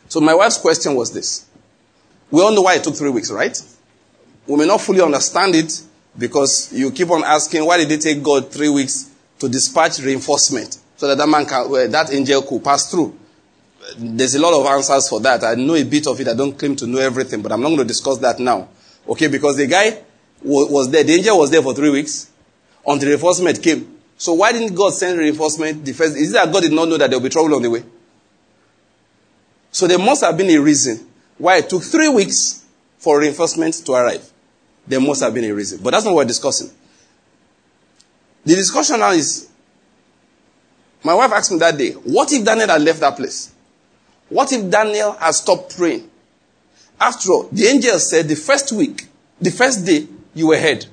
[0.10, 1.46] So my wife's question was this.
[2.30, 3.60] We all know why it took three weeks, right?
[4.46, 5.82] We may not fully understand it
[6.18, 10.78] because you keep on asking, why did it take God three weeks to dispatch reinforcement
[10.96, 13.18] so that that man can, well, that angel could pass through?
[13.98, 15.44] There's a lot of answers for that.
[15.44, 16.28] I know a bit of it.
[16.28, 18.68] I don't claim to know everything, but I'm not going to discuss that now.
[19.08, 20.02] Okay, because the guy
[20.42, 21.04] was there.
[21.04, 22.30] The angel was there for three weeks
[22.86, 23.98] until reinforcement came.
[24.18, 26.18] So why didn't God send reinforcement the first?
[26.18, 27.84] Is it that God did not know that there will be trouble on the way?
[29.72, 32.66] So there must have been a reason why it took three weeks
[32.98, 34.28] for reinforcement to arrive.
[34.88, 35.80] There must have been a reason.
[35.84, 36.70] But that's not what we're discussing.
[38.46, 39.50] The discussion now is
[41.04, 43.54] my wife asked me that day, what if Daniel had left that place?
[44.30, 46.10] What if Daniel had stopped praying?
[47.00, 49.08] After all, the angel said the first week,
[49.40, 50.86] the first day, you were heard.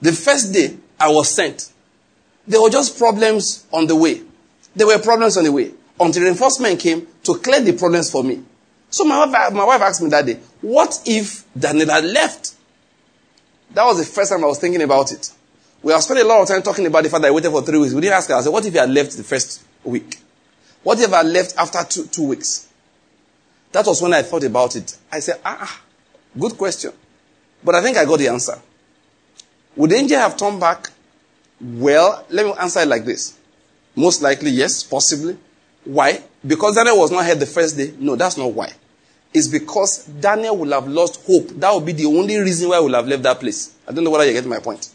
[0.00, 1.70] The first day, I was sent.
[2.46, 4.22] There were just problems on the way.
[4.74, 8.42] There were problems on the way until reinforcement came to clear the problems for me.
[8.90, 12.54] So my wife, my wife asked me that day, what if Daniel had left?
[13.74, 15.32] That was the first time I was thinking about it.
[15.82, 17.62] We have spent a lot of time talking about the fact that I waited for
[17.62, 17.94] three weeks.
[17.94, 20.18] We didn't ask her, I said, what if he had left the first week?
[20.82, 22.68] What if I left after two, two weeks?
[23.72, 24.96] That was when I thought about it.
[25.10, 25.80] I said, ah, ah,
[26.38, 26.92] good question.
[27.64, 28.60] But I think I got the answer.
[29.76, 30.90] Would angel have turned back?
[31.60, 33.38] Well, let me answer it like this.
[33.96, 35.36] Most likely, yes, possibly.
[35.84, 36.22] Why?
[36.46, 37.94] Because Daniel was not here the first day?
[37.98, 38.72] No, that's not why.
[39.34, 41.48] It's because Daniel will have lost hope.
[41.58, 43.74] That would be the only reason why he will have left that place.
[43.88, 44.90] I don't know whether you get my point.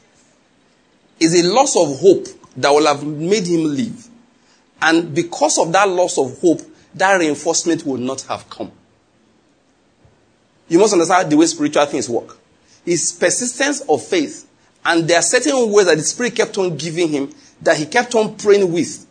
[1.20, 4.08] It's a loss of hope that will have made him leave.
[4.82, 6.62] And because of that loss of hope,
[6.94, 8.72] that reinforcement will not have come.
[10.68, 12.38] You must understand the way spiritual things work.
[12.86, 14.48] His persistence of faith,
[14.86, 18.14] and there are certain ways that the Spirit kept on giving him that he kept
[18.16, 19.07] on praying with.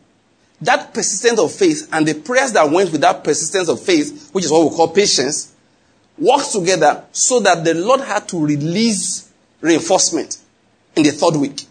[0.62, 4.45] That persistence of faith and the prayers that went with that persistence of faith, which
[4.45, 5.53] is what we call patience,
[6.19, 10.38] worked together so that the Lord had to release reinforcement
[10.95, 11.66] in the third week.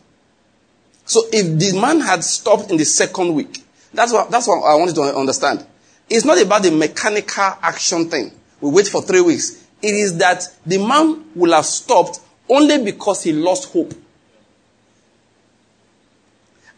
[1.05, 4.75] So if the man had stopped in the second week, that's what, that's what I
[4.75, 5.65] wanted to understand.
[6.09, 8.31] It's not about the mechanical action thing.
[8.61, 9.63] We wait for three weeks.
[9.81, 12.19] It is that the man will have stopped
[12.49, 13.93] only because he lost hope.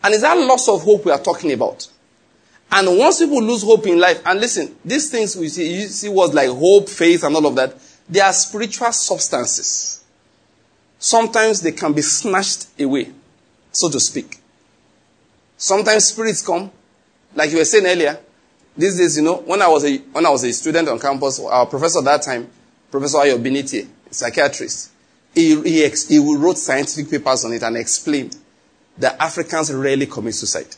[0.03, 1.87] And it's that loss of hope we are talking about.
[2.71, 6.09] And once people lose hope in life, and listen, these things we see, you see
[6.09, 7.75] words like hope, faith, and all of that,
[8.09, 10.03] they are spiritual substances.
[10.99, 13.11] Sometimes they can be snatched away,
[13.71, 14.39] so to speak.
[15.55, 16.69] Sometimes spirits come,
[17.35, 18.19] like you were saying earlier.
[18.75, 21.39] These days, you know, when I was a, when I was a student on campus,
[21.39, 22.49] our professor at that time,
[22.91, 24.91] Professor Ayo psychiatrist,
[25.33, 28.35] he, he, he wrote scientific papers on it and explained
[28.97, 30.75] that Africans rarely commit suicide.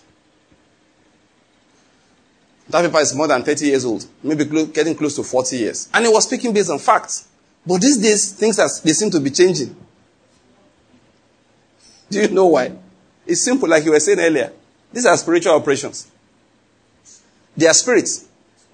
[2.70, 5.90] That paper is more than 30 years old, maybe getting close to 40 years.
[5.94, 7.28] And he was speaking based on facts.
[7.66, 9.76] But these days, things are, they seem to be changing.
[12.10, 12.74] Do you know why?
[13.26, 14.52] It's simple, like you were saying earlier.
[14.92, 16.10] These are spiritual operations.
[17.56, 18.28] They are spirits.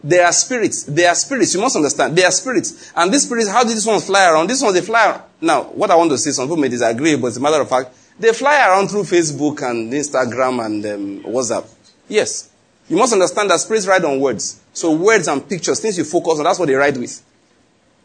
[0.04, 0.84] They are spirits.
[0.84, 1.54] They are spirits.
[1.56, 2.16] You must understand.
[2.16, 2.92] They are spirits.
[2.96, 4.48] And these spirits, how did these ones fly around?
[4.48, 5.24] These ones, they fly around.
[5.42, 7.70] Now, what I want to say, some people may disagree, but as a matter of
[7.70, 11.68] fact, they fly around through Facebook and Instagram and um, WhatsApp.
[12.08, 12.52] Yes.
[12.88, 14.62] You must understand that spirits ride on words.
[14.74, 17.24] So words and pictures, things you focus on, that's what they ride with.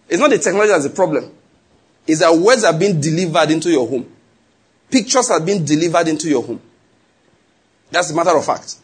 [0.08, 1.32] It's not the technology that's the problem.
[2.06, 4.10] It's that words are being delivered into your home.
[4.90, 6.60] Pictures are being delivered into your home.
[7.90, 8.76] That's a matter of fact.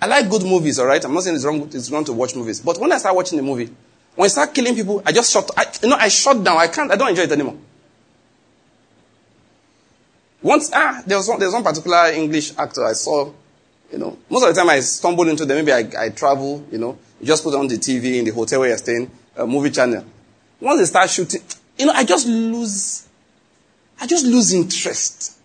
[0.00, 1.04] I like good movies, alright?
[1.04, 2.60] I'm not saying it's wrong, it's wrong to watch movies.
[2.60, 3.70] But when I start watching a movie,
[4.16, 6.56] when I start killing people, I just shut, I, you know, I shut down.
[6.58, 7.56] I can't, I don't enjoy it anymore.
[10.42, 13.32] Once, ah, there was one, there was one particular English actor I saw
[13.92, 15.64] you know, most of the time I stumble into them.
[15.64, 18.60] Maybe I, I travel, you know, you just put on the TV in the hotel
[18.60, 20.04] where you're staying, a movie channel.
[20.60, 21.42] Once they start shooting,
[21.78, 23.06] you know, I just lose,
[24.00, 25.38] I just lose interest.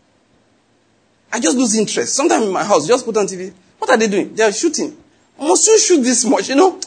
[1.31, 2.15] I just lose interest.
[2.15, 3.53] Sometimes in my house, just put on TV.
[3.79, 4.33] What are they doing?
[4.33, 4.95] They are shooting.
[5.37, 6.49] Must you shoot this much?
[6.49, 6.79] You know?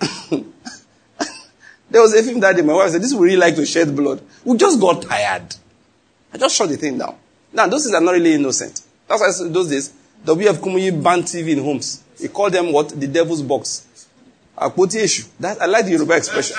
[1.90, 3.94] there was a film that day, my wife said, this would really like to shed
[3.94, 4.22] blood.
[4.44, 5.56] We just got tired.
[6.32, 7.16] I just shut the thing down.
[7.52, 8.82] Now, those things are not really innocent.
[9.08, 9.92] That's why those days,
[10.24, 12.02] WF Kumuyi banned TV in homes.
[12.18, 12.88] He called them what?
[12.90, 13.86] The devil's box.
[14.56, 15.24] Akpoti issue.
[15.40, 16.56] That, I like the Yoruba expression.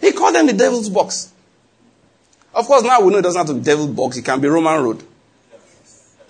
[0.00, 1.32] he called them the devil's box.
[2.54, 4.16] Of course, now we know it doesn't have to be devil's box.
[4.16, 5.02] It can be Roman road.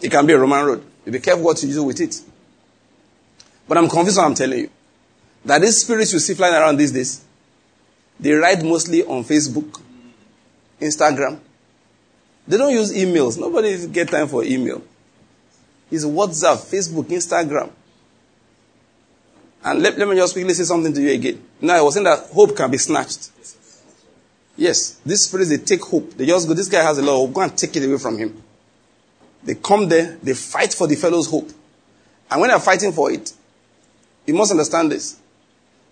[0.01, 0.85] It can be a Roman road.
[1.05, 2.21] You be careful what you do with it.
[3.69, 4.71] But I'm convinced what I'm telling you.
[5.45, 7.23] That these spirits you see flying around these days,
[8.19, 9.81] they ride mostly on Facebook,
[10.81, 11.39] Instagram.
[12.49, 13.39] They don't use emails.
[13.39, 14.83] Nobody get time for email.
[15.95, 17.71] It's WhatsApp, Facebook, Instagram.
[19.63, 21.41] And let, let me just quickly say something to you again.
[21.61, 23.31] Now, I was saying that hope can be snatched.
[24.57, 26.15] Yes, these spirits, they take hope.
[26.15, 27.35] They just go, this guy has a lot of hope.
[27.35, 28.43] Go and take it away from him.
[29.45, 31.51] They come there, they fight for the fellow's hope.
[32.29, 33.33] And when they're fighting for it,
[34.27, 35.21] you must understand this.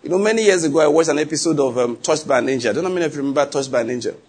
[0.03, 2.71] You know, many years ago, I watched an episode of um, Touched by an Angel.
[2.71, 4.19] I don't know many of you remember Touched by an Angel.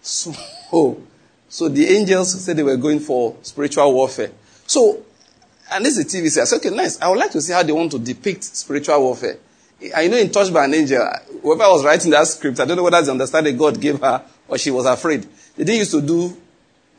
[0.00, 0.32] So,
[0.72, 1.02] oh,
[1.48, 4.30] so the angels said they were going for spiritual warfare.
[4.70, 5.02] So,
[5.72, 6.38] and this is a TV series.
[6.38, 7.02] I said, okay, nice.
[7.02, 9.36] I would like to see how they want to depict spiritual warfare.
[9.96, 11.04] I know in Touched by an Angel,
[11.42, 14.24] whoever was writing that script, I don't know whether it's the understanding God gave her
[14.46, 15.26] or she was afraid.
[15.56, 16.36] They didn't used to do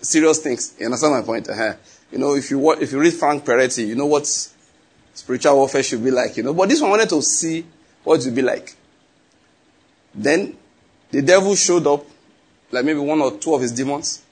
[0.01, 0.75] serious things.
[0.77, 1.47] You understand my point?
[1.47, 1.75] Uh-huh.
[2.11, 4.27] You know, if you if you read Frank Peretti, you know what
[5.13, 6.35] spiritual warfare should be like.
[6.35, 7.65] You know, but this one wanted to see
[8.03, 8.75] what it would be like.
[10.13, 10.57] Then
[11.09, 12.05] the devil showed up,
[12.69, 14.23] like maybe one or two of his demons,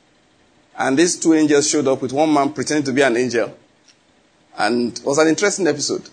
[0.80, 3.56] and these two angels showed up with one man pretending to be an angel,
[4.58, 6.10] and it was an interesting episode.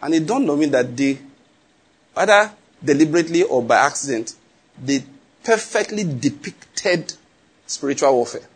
[0.00, 1.18] And it dawned on me that they,
[2.16, 2.52] either
[2.82, 4.34] deliberately or by accident,
[4.82, 5.04] they
[5.42, 7.14] perfectly depicted
[7.66, 8.48] spiritual warfare.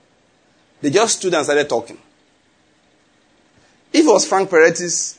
[0.81, 1.99] They just stood and started talking.
[3.93, 5.19] If it was Frank Peretti's,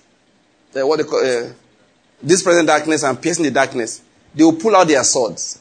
[0.76, 1.52] uh, what they call, uh,
[2.24, 4.02] this present darkness and piercing the darkness,
[4.34, 5.61] they will pull out their swords.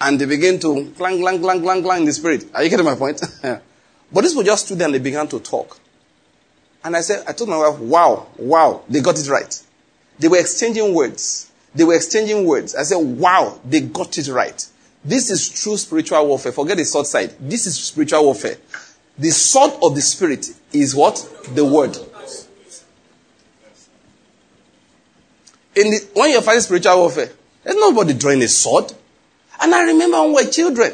[0.00, 2.46] And they begin to clang, clang, clang, clang, clang in the spirit.
[2.54, 3.22] Are you getting my point?
[3.42, 5.78] but this was just stood there and they began to talk.
[6.82, 9.62] And I said, I told my wife, wow, wow, they got it right.
[10.18, 11.50] They were exchanging words.
[11.74, 12.74] They were exchanging words.
[12.74, 14.66] I said, wow, they got it right.
[15.04, 16.52] This is true spiritual warfare.
[16.52, 17.34] Forget the sword side.
[17.40, 18.56] This is spiritual warfare.
[19.18, 21.16] The sword of the spirit is what?
[21.54, 21.96] The word.
[25.76, 27.30] In the, when you're fighting spiritual warfare,
[27.62, 28.92] there's nobody drawing a sword.
[29.64, 30.92] And I remember when we were children.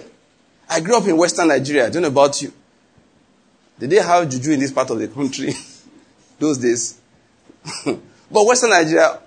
[0.68, 1.88] I grew up in Western Nigeria.
[1.88, 2.52] I don't know about you.
[3.80, 5.52] Did they have juju in this part of the country?
[6.38, 7.00] those days.
[7.84, 9.18] but Western Nigeria,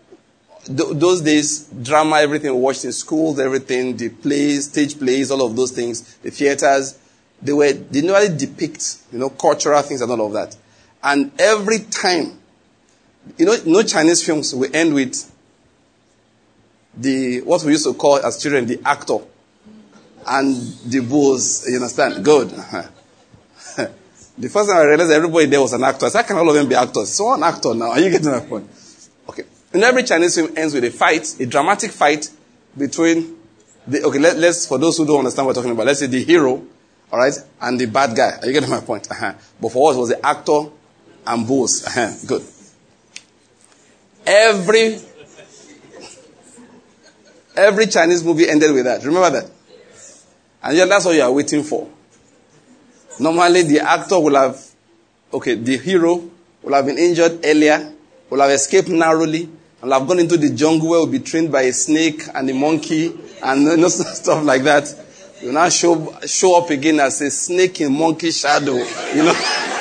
[0.65, 5.45] th- those days, drama, everything we watched in schools, everything, the plays, stage plays, all
[5.45, 6.97] of those things, the theaters,
[7.41, 10.55] they were, they normally depict, you know, cultural things and all of that.
[11.03, 12.39] And every time,
[13.37, 15.29] you know, no Chinese films will end with
[16.95, 19.17] the, what we used to call as children, the actor
[20.25, 20.55] and
[20.85, 22.23] the bulls, you understand?
[22.23, 22.49] Good.
[24.37, 26.67] the first time I realized everybody there was an actor, how can all of them
[26.67, 27.09] be actors?
[27.09, 27.91] So an actor now.
[27.91, 28.69] Are you getting my point?
[29.29, 29.43] Okay.
[29.73, 32.29] And every Chinese film ends with a fight, a dramatic fight
[32.77, 33.37] between
[33.87, 36.07] the, okay, let, us for those who don't understand what we're talking about, let's say
[36.07, 36.65] the hero,
[37.11, 38.37] all right, and the bad guy.
[38.41, 39.09] Are you getting my point?
[39.11, 39.33] Uh-huh.
[39.59, 40.69] But for us, it was the actor
[41.27, 41.85] and bulls.
[41.85, 42.11] Uh-huh.
[42.27, 42.43] Good.
[44.25, 44.99] Every
[47.55, 49.03] Every Chinese movie ended with that.
[49.03, 49.51] Remember that?
[50.63, 51.89] And yeah, that's what you are waiting for.
[53.19, 54.59] Normally, the actor will have,
[55.33, 56.23] okay, the hero
[56.61, 57.93] will have been injured earlier,
[58.29, 59.49] will have escaped narrowly,
[59.81, 62.53] and have gone into the jungle where will be trained by a snake and a
[62.53, 64.93] monkey and you know, stuff like that.
[65.41, 68.75] You now show, show up again as a snake in monkey shadow,
[69.13, 69.69] you know.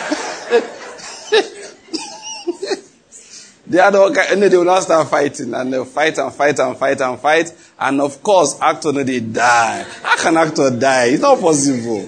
[3.73, 7.01] The other and they will now start fighting and they'll fight and fight and fight
[7.01, 7.55] and fight.
[7.79, 9.87] And of course, actor they die.
[10.03, 11.07] How can actor die?
[11.07, 12.07] It's not possible.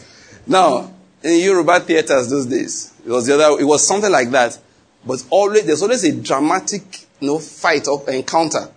[0.47, 0.91] now,
[1.23, 4.59] in Yoruba theaters those days, it was the other, it was something like that.
[5.05, 6.83] But always, there's always a dramatic,
[7.21, 8.69] you know, fight or encounter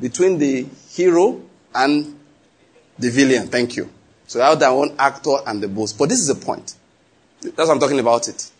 [0.00, 1.40] between the hero
[1.72, 2.18] and
[2.98, 3.46] the villain.
[3.46, 3.88] Thank you.
[4.26, 5.92] So have that one actor and the boss.
[5.92, 6.74] But this is the point.
[7.40, 8.50] That's what I'm talking about it.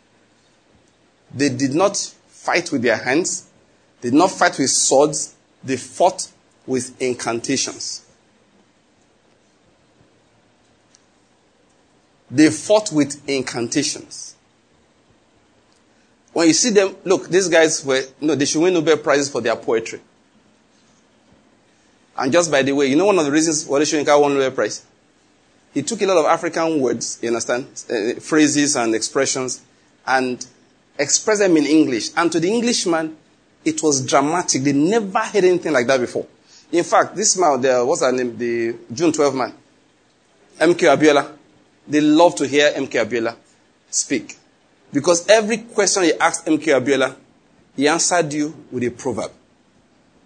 [1.34, 2.14] They did not
[2.46, 3.48] fight with their hands.
[4.00, 5.34] They did not fight with swords.
[5.64, 6.30] They fought
[6.66, 8.06] with incantations.
[12.30, 14.36] They fought with incantations.
[16.32, 19.40] When you see them, look, these guys were, no, they should win Nobel Prizes for
[19.40, 20.00] their poetry.
[22.16, 24.50] And just by the way, you know one of the reasons why should won Nobel
[24.50, 24.84] Prize?
[25.74, 29.62] He took a lot of African words, you understand, uh, phrases and expressions,
[30.06, 30.46] and
[30.98, 32.10] express them in English.
[32.16, 33.16] And to the Englishman,
[33.64, 34.62] it was dramatic.
[34.62, 36.26] They never heard anything like that before.
[36.72, 38.36] In fact, this man, the, what's her name?
[38.36, 39.54] The June 12 man.
[40.58, 41.32] MKO Abiola.
[41.88, 43.36] They love to hear MKO Abiola
[43.90, 44.36] speak.
[44.92, 47.16] Because every question he asked MKO Abiola,
[47.76, 49.30] he answered you with a proverb.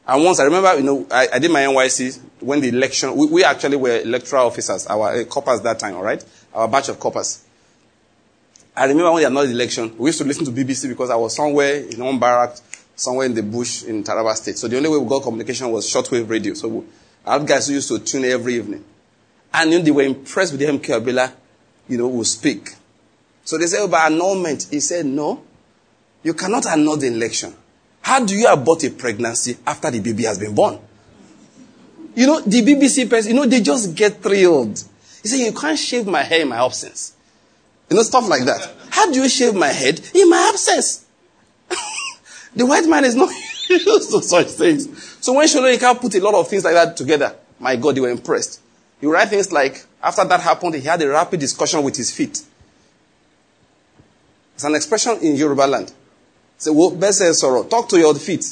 [0.07, 3.27] And once I remember, you know, I, I did my NYSC when the election, we,
[3.27, 6.25] we actually were electoral officers, our uh, corpers that time, all right?
[6.55, 7.45] Our batch of corpers.
[8.77, 11.35] I remember when they another election, we used to listen to BBC because I was
[11.35, 12.57] somewhere in one barrack,
[12.95, 14.59] somewhere in the bush in Taraba State.
[14.59, 16.55] So the only way we got communication was shortwave radio.
[16.55, 16.85] So we,
[17.47, 18.85] guys who used to tune every evening.
[19.53, 21.33] And you know, they were impressed with him, Abiola,
[21.89, 22.71] you know, will speak.
[23.45, 24.68] So they said, oh, by annulment.
[24.71, 25.43] He said, no,
[26.23, 27.55] you cannot annul the election.
[28.03, 30.79] How do you abort a pregnancy after the baby has been born?
[32.14, 34.83] You know, the BBC person, you know, they just get thrilled.
[35.23, 37.14] He said, you can't shave my hair in my absence.
[37.91, 38.70] You know, stuff like that.
[38.91, 41.05] How do you shave my head in my absence?
[42.55, 43.30] the white man is not
[43.68, 45.16] used to such things.
[45.20, 48.11] So when Soyinka put a lot of things like that together, my God, they were
[48.11, 48.61] impressed.
[49.01, 52.43] He write things like, after that happened, he had a rapid discussion with his feet.
[54.55, 55.93] It's an expression in Yoruba land.
[56.59, 57.64] Say, well, best sorrow.
[57.64, 58.45] Talk to your feet.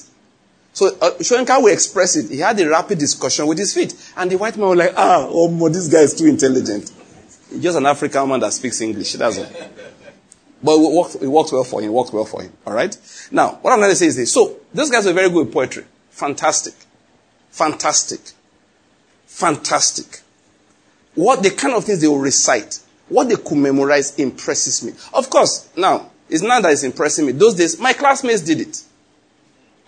[0.72, 2.30] So uh, Soyinka will express it.
[2.30, 3.94] He had a rapid discussion with his feet.
[4.16, 6.90] And the white man was like, ah, oh, this guy is too intelligent.
[7.60, 9.12] Just an African man that speaks English.
[9.14, 9.46] That's all.
[10.62, 11.90] But it worked, it worked well for him.
[11.90, 12.52] It worked well for him.
[12.66, 12.96] All right?
[13.30, 14.32] Now, what I'm going to say is this.
[14.32, 15.84] So, those guys were very good at poetry.
[16.10, 16.74] Fantastic.
[17.50, 18.20] Fantastic.
[19.26, 20.20] Fantastic.
[21.14, 24.92] What the kind of things they will recite, what they could memorize impresses me.
[25.14, 27.32] Of course, now, it's not that it's impressing me.
[27.32, 28.82] Those days, my classmates did it.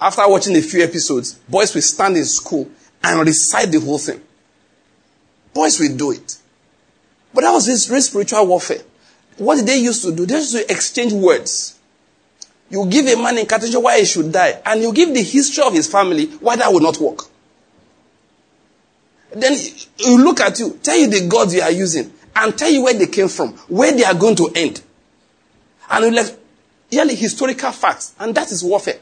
[0.00, 2.70] After watching a few episodes, boys will stand in school
[3.02, 4.20] and recite the whole thing.
[5.52, 6.38] Boys will do it.
[7.33, 8.81] But that was his real spiritual warfare.
[9.37, 10.26] What did they used to do?
[10.26, 11.78] They used to exchange words.
[12.68, 15.64] You give a man in Carthage why he should die, and you give the history
[15.64, 17.24] of his family why that would not work.
[19.33, 19.57] Then
[19.99, 22.95] you look at you, tell you the gods you are using, and tell you where
[22.95, 24.83] they came from, where they are going to end.
[25.89, 26.37] And you like,
[26.93, 28.99] really historical facts, and that is warfare.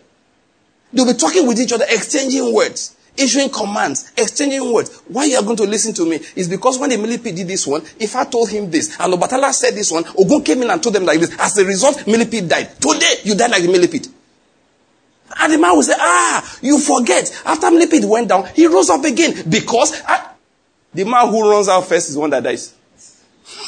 [0.92, 5.02] They'll be talking with each other, exchanging words issuing commands, exchanging words.
[5.08, 7.66] Why you are going to listen to me is because when the Milipi did this
[7.66, 10.82] one, if I told him this, and Obatala said this one, Ogun came in and
[10.82, 11.34] told them like this.
[11.38, 12.80] As a result, Milipid died.
[12.80, 14.08] Today, you died like the.
[15.40, 17.42] And the man will say, ah, you forget.
[17.44, 20.30] After Milipid went down, he rose up again because I,
[20.94, 22.74] the man who runs out first is the one that dies.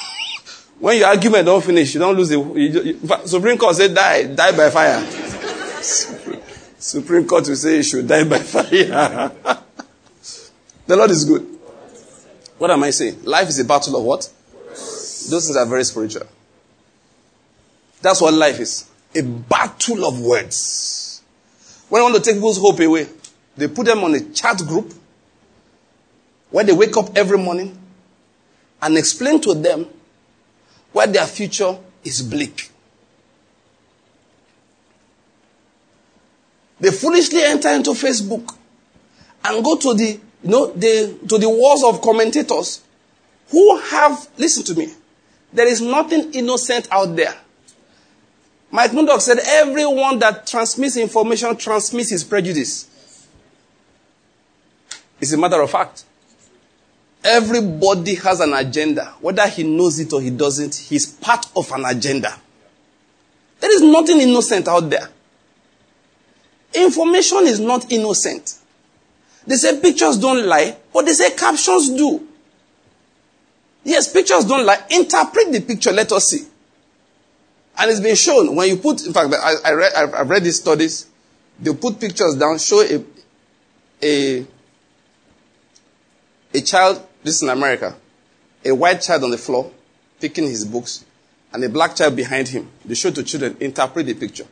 [0.79, 4.25] when your argument don't finish, you don't lose the, you, you, Supreme Court said die,
[4.35, 6.20] die by fire.
[6.81, 9.31] Supreme Court will say he should die by fire.
[10.87, 11.47] the Lord is good.
[12.57, 13.23] What am I saying?
[13.25, 14.31] Life is a battle of what?
[14.71, 16.27] Those things are very spiritual.
[18.01, 18.89] That's what life is.
[19.15, 21.23] A battle of words.
[21.91, 23.09] When I want to take people's hope away,
[23.57, 24.95] they put them on a chat group
[26.51, 27.79] where they wake up every morning
[28.81, 29.87] and explain to them
[30.93, 32.71] why their future is bleak.
[36.81, 38.57] They foolishly enter into Facebook
[39.45, 42.83] and go to the, you know, the, to the walls of commentators
[43.51, 44.93] who have, listen to me,
[45.53, 47.35] there is nothing innocent out there.
[48.71, 52.89] Mike Murdock said everyone that transmits information transmits his prejudice.
[55.21, 56.05] It's a matter of fact.
[57.23, 59.15] Everybody has an agenda.
[59.21, 62.35] Whether he knows it or he doesn't, he's part of an agenda.
[63.59, 65.11] There is nothing innocent out there.
[66.75, 68.59] Information is not innocent.
[69.47, 72.27] They say pictures don't lie, but they say captions do.
[73.83, 74.79] Yes, pictures don't lie.
[74.91, 76.47] Interpret the picture, let us see.
[77.79, 80.61] And it's been shown when you put, in fact, I, I read, I've read these
[80.61, 81.07] studies.
[81.59, 83.03] They put pictures down, show a,
[84.03, 84.47] a,
[86.55, 87.97] a child, this is in America,
[88.65, 89.71] a white child on the floor,
[90.21, 91.05] picking his books,
[91.53, 92.69] and a black child behind him.
[92.85, 94.47] They show to children, interpret the picture.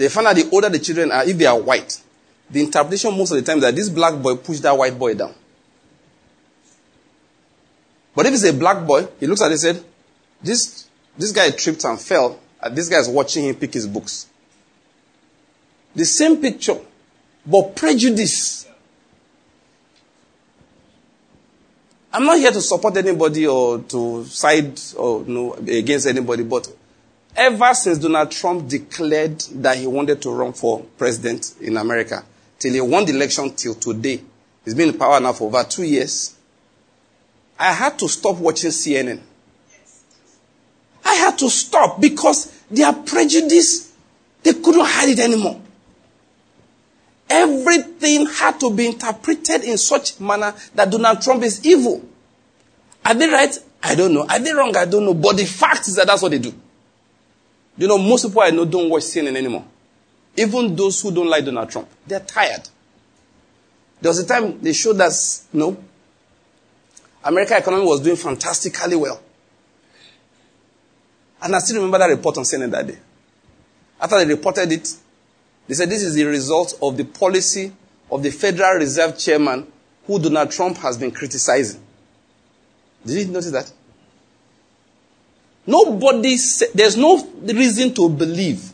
[0.00, 2.00] They find that the older the children are, if they are white,
[2.48, 5.12] the interpretation most of the time is that this black boy pushed that white boy
[5.12, 5.34] down.
[8.14, 9.84] But if it's a black boy, he looks at it and said,
[10.42, 10.88] this,
[11.18, 14.26] this guy tripped and fell, and this guy is watching him pick his books.
[15.94, 16.78] The same picture,
[17.44, 18.66] but prejudice.
[22.10, 26.74] I'm not here to support anybody or to side or you know, against anybody, but
[27.36, 32.24] Ever since Donald Trump declared that he wanted to run for president in America,
[32.58, 34.20] till he won the election till today,
[34.64, 36.36] he's been in power now for over two years.
[37.58, 39.20] I had to stop watching CNN.
[41.04, 43.92] I had to stop because their prejudice,
[44.42, 45.60] they couldn't hide it anymore.
[47.28, 52.04] Everything had to be interpreted in such manner that Donald Trump is evil.
[53.04, 53.56] Are they right?
[53.82, 54.26] I don't know.
[54.28, 54.76] Are they wrong?
[54.76, 55.14] I don't know.
[55.14, 56.52] But the fact is that that's what they do.
[57.80, 59.64] You know, most people I know don't watch CNN anymore.
[60.36, 62.68] Even those who don't like Donald Trump, they're tired.
[64.02, 65.84] There was a time they showed us, you know,
[67.24, 69.22] American economy was doing fantastically well.
[71.40, 72.98] And I still remember that report on CNN that day.
[73.98, 74.86] After they reported it,
[75.66, 77.72] they said this is the result of the policy
[78.10, 79.66] of the Federal Reserve Chairman
[80.06, 81.80] who Donald Trump has been criticizing.
[83.06, 83.72] Did you notice that?
[85.70, 86.36] Nobody,
[86.74, 88.72] there's no reason to believe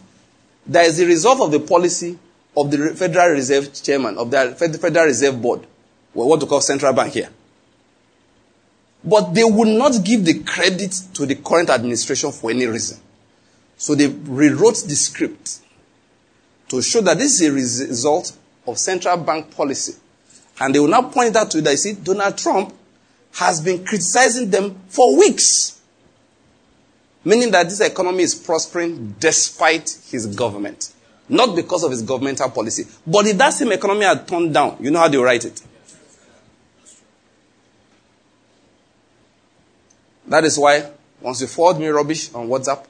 [0.66, 2.18] that is the result of the policy
[2.56, 5.66] of the Federal Reserve Chairman, of the Federal Reserve Board,
[6.14, 7.28] or what we call central bank here.
[9.04, 12.98] But they would not give the credit to the current administration for any reason.
[13.76, 15.58] So they rewrote the script
[16.68, 18.34] to show that this is a result
[18.66, 19.96] of central bank policy.
[20.58, 22.74] And they will now point out to you that you see, Donald Trump
[23.34, 25.75] has been criticizing them for weeks.
[27.26, 30.92] Meaning that this economy is prospering despite his government.
[31.28, 32.84] Not because of his governmental policy.
[33.04, 35.60] But if that same economy had turned down, you know how they write it.
[40.28, 40.88] That is why
[41.20, 42.84] once you forward me rubbish on WhatsApp,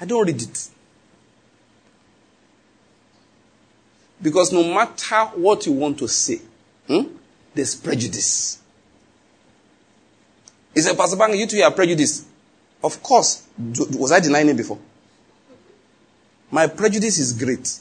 [0.00, 0.68] I don't read it.
[4.22, 6.40] Because no matter what you want to say,
[6.86, 7.16] hmm,
[7.52, 8.62] there's prejudice.
[10.72, 12.28] He said, Pastor Bang, you two are prejudiced.
[12.82, 13.46] Of course.
[13.58, 14.78] Was I denying it before?
[16.50, 17.78] My prejudice is great.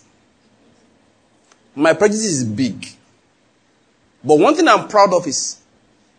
[1.76, 2.88] My prejudice is big.
[4.24, 5.60] But one thing I'm proud of is,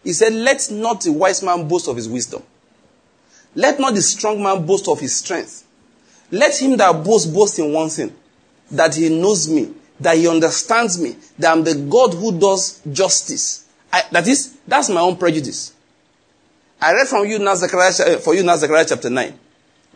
[0.03, 2.43] he said, let not the wise man boast of his wisdom.
[3.55, 5.65] Let not the strong man boast of his strength.
[6.31, 8.15] Let him that boasts boast in one thing,
[8.71, 13.69] that he knows me, that he understands me, that I'm the God who does justice.
[13.93, 15.75] I, that is, that's my own prejudice.
[16.83, 19.39] I read from you now, Zechariah, eh, for you now, Zechariah chapter 9.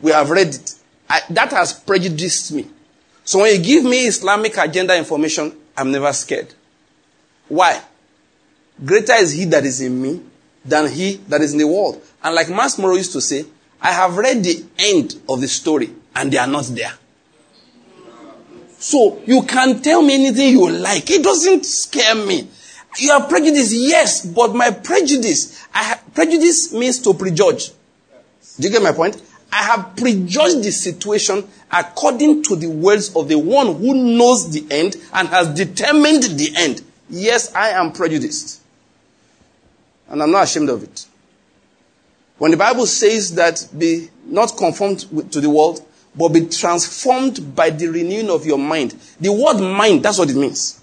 [0.02, 0.74] We have read it.
[1.10, 2.68] I, that has prejudiced me.
[3.24, 6.54] So when you give me Islamic agenda information, I'm never scared.
[7.48, 7.82] Why?
[8.84, 10.22] Greater is he that is in me
[10.64, 12.00] than he that is in the world.
[12.22, 13.44] And like Mas Moro used to say,
[13.82, 16.92] I have read the end of the story and they are not there.
[18.78, 21.10] So you can tell me anything you like.
[21.10, 22.46] It doesn't scare me.
[22.98, 27.70] You have prejudice, yes, but my prejudice, ha- prejudice means to prejudge.
[28.58, 29.22] Do you get my point?
[29.52, 34.66] I have prejudged the situation according to the words of the one who knows the
[34.70, 36.82] end and has determined the end.
[37.08, 38.60] Yes, I am prejudiced.
[40.08, 41.06] And I'm not ashamed of it.
[42.38, 45.00] When the Bible says that be not conformed
[45.32, 45.84] to the world,
[46.14, 48.94] but be transformed by the renewing of your mind.
[49.20, 50.82] The word mind, that's what it means.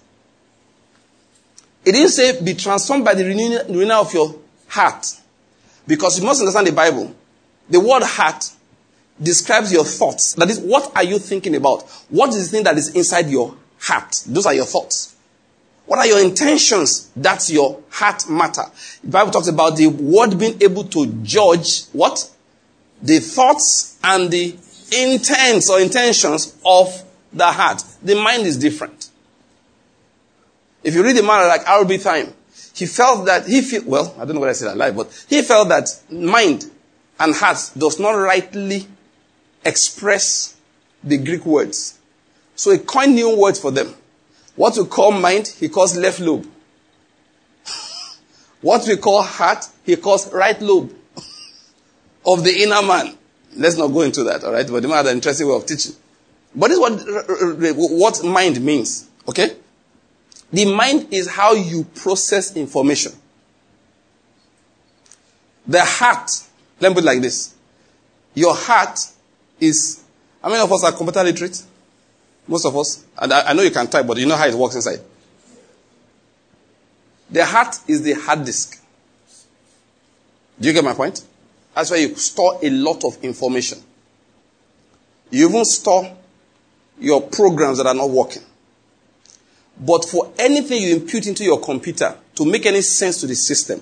[1.86, 4.36] It didn't say be transformed by the renewing of your
[4.68, 5.06] heart.
[5.86, 7.14] Because you must understand the Bible.
[7.70, 8.50] The word heart
[9.22, 10.34] describes your thoughts.
[10.34, 11.84] That is, what are you thinking about?
[12.10, 14.24] What is the thing that is inside your heart?
[14.26, 15.16] Those are your thoughts.
[15.86, 17.10] What are your intentions?
[17.16, 18.64] That's your heart matter.
[19.04, 22.30] The Bible talks about the word being able to judge what?
[23.02, 24.56] The thoughts and the
[24.96, 27.04] intents or intentions of
[27.34, 27.84] the heart.
[28.02, 29.03] The mind is different.
[30.84, 31.98] If you read the man like R.B.
[31.98, 32.34] Thieme,
[32.76, 35.42] he felt that he feel well, I don't know what I said alive, but he
[35.42, 36.70] felt that mind
[37.20, 38.88] and heart does not rightly
[39.64, 40.58] express
[41.04, 42.00] the Greek words.
[42.56, 43.94] So he coined new words for them.
[44.56, 46.48] What we call mind, he calls left lobe.
[48.62, 50.94] what we call heart, he calls right lobe
[52.26, 53.16] of the inner man.
[53.56, 54.68] Let's not go into that, all right?
[54.68, 55.94] But the man had an interesting way of teaching.
[56.56, 59.56] But this is what, what mind means, okay?
[60.54, 63.12] The mind is how you process information.
[65.66, 66.30] The heart,
[66.80, 67.56] let me put it like this.
[68.36, 69.00] Your heart
[69.60, 70.04] is,
[70.44, 71.64] how many of us are computer literate?
[72.48, 73.04] Most of us.
[73.18, 75.00] And I, I know you can type, but you know how it works inside.
[77.32, 78.80] The heart is the hard disk.
[80.60, 81.24] Do you get my point?
[81.74, 83.80] That's where you store a lot of information.
[85.32, 86.16] You even store
[87.00, 88.44] your programs that are not working.
[89.80, 93.82] But for anything you impute into your computer to make any sense to the system,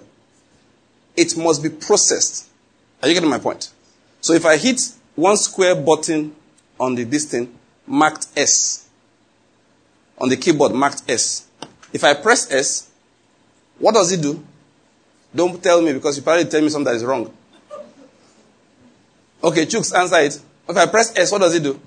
[1.15, 2.47] it must be processed.
[3.01, 3.71] Are you getting my point?
[4.21, 4.79] So if I hit
[5.15, 6.35] one square button
[6.79, 7.53] on the this thing
[7.85, 8.87] marked S,
[10.17, 11.47] on the keyboard marked S,
[11.91, 12.89] if I press S,
[13.79, 14.43] what does it do?
[15.33, 17.31] Don't tell me because you probably tell me something that is wrong.
[19.43, 20.39] Okay, Chooks, answer it.
[20.69, 21.79] If I press S, what does it do?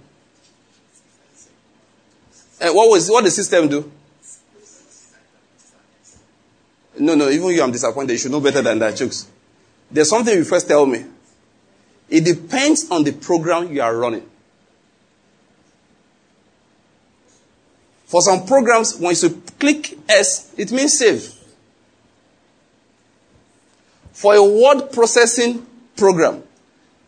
[2.61, 3.90] And eh, what was what the system do?
[6.98, 8.12] No, no, even you, I'm disappointed.
[8.12, 9.26] You should know better than that, Chooks.
[9.90, 11.05] There's something you first tell me.
[12.09, 14.28] It depends on the program you are running.
[18.07, 21.34] For some programs, once you click S, it means save.
[24.12, 26.44] For a word processing program,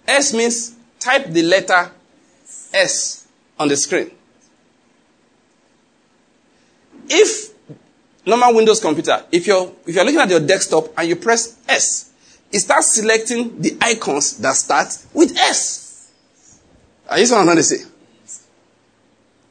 [0.09, 1.93] S means type the letter
[2.75, 3.29] S
[3.59, 4.11] on the screen.
[7.09, 7.55] If
[8.27, 12.13] normal Windows computer, if you're, if you're looking at your desktop and you press S,
[12.53, 16.13] it starts selecting the icons that start with S.
[17.09, 17.85] Are you what I'm say?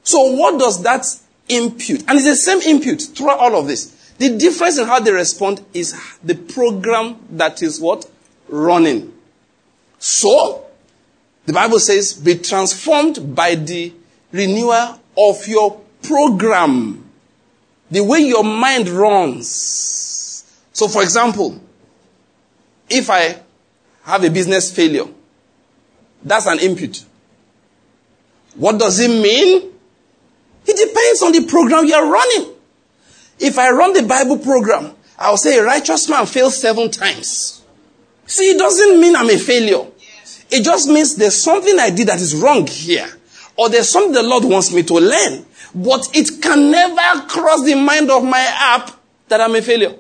[0.04, 1.06] So what does that
[1.50, 2.02] impute?
[2.08, 4.14] And it's the same impute throughout all of this.
[4.18, 8.10] The difference in how they respond is the program that is what?
[8.48, 9.14] Running.
[10.00, 10.66] So,
[11.46, 13.94] the Bible says, be transformed by the
[14.32, 17.05] renewal of your program.
[17.92, 19.48] The way your mind runs.
[20.74, 21.62] So, for example,
[22.90, 23.40] if I
[24.04, 25.06] have a business failure,
[26.24, 27.06] that's an input.
[28.56, 29.72] What does it mean?
[30.66, 32.54] It depends on the program you're running.
[33.40, 37.64] If I run the Bible program, I'll say a righteous man fails seven times.
[38.26, 39.86] See, it doesn't mean I'm a failure.
[40.50, 43.08] It just means there's something I did that is wrong here.
[43.58, 45.46] Or there's something the Lord wants me to learn.
[45.76, 48.92] But it can never cross the mind of my app
[49.28, 49.94] that I'm a failure.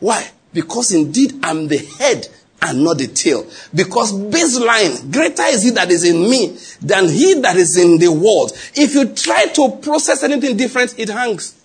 [0.00, 0.28] Why?
[0.52, 2.26] Because indeed I'm the head
[2.60, 3.46] and not the tail.
[3.72, 8.10] Because baseline, greater is he that is in me than he that is in the
[8.10, 8.50] world.
[8.74, 11.60] If you try to process anything different, it hangs.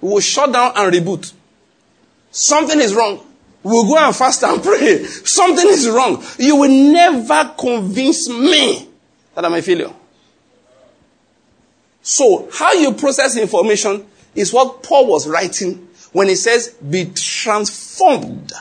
[0.00, 1.32] We will shut down and reboot.
[2.32, 3.24] Something is wrong.
[3.62, 5.04] We'll go and fast and pray.
[5.04, 6.24] Something is wrong.
[6.38, 8.88] You will never convince me
[9.36, 9.92] that I'm a failure.
[12.06, 18.52] So, how you process information is what Paul was writing when he says, be transformed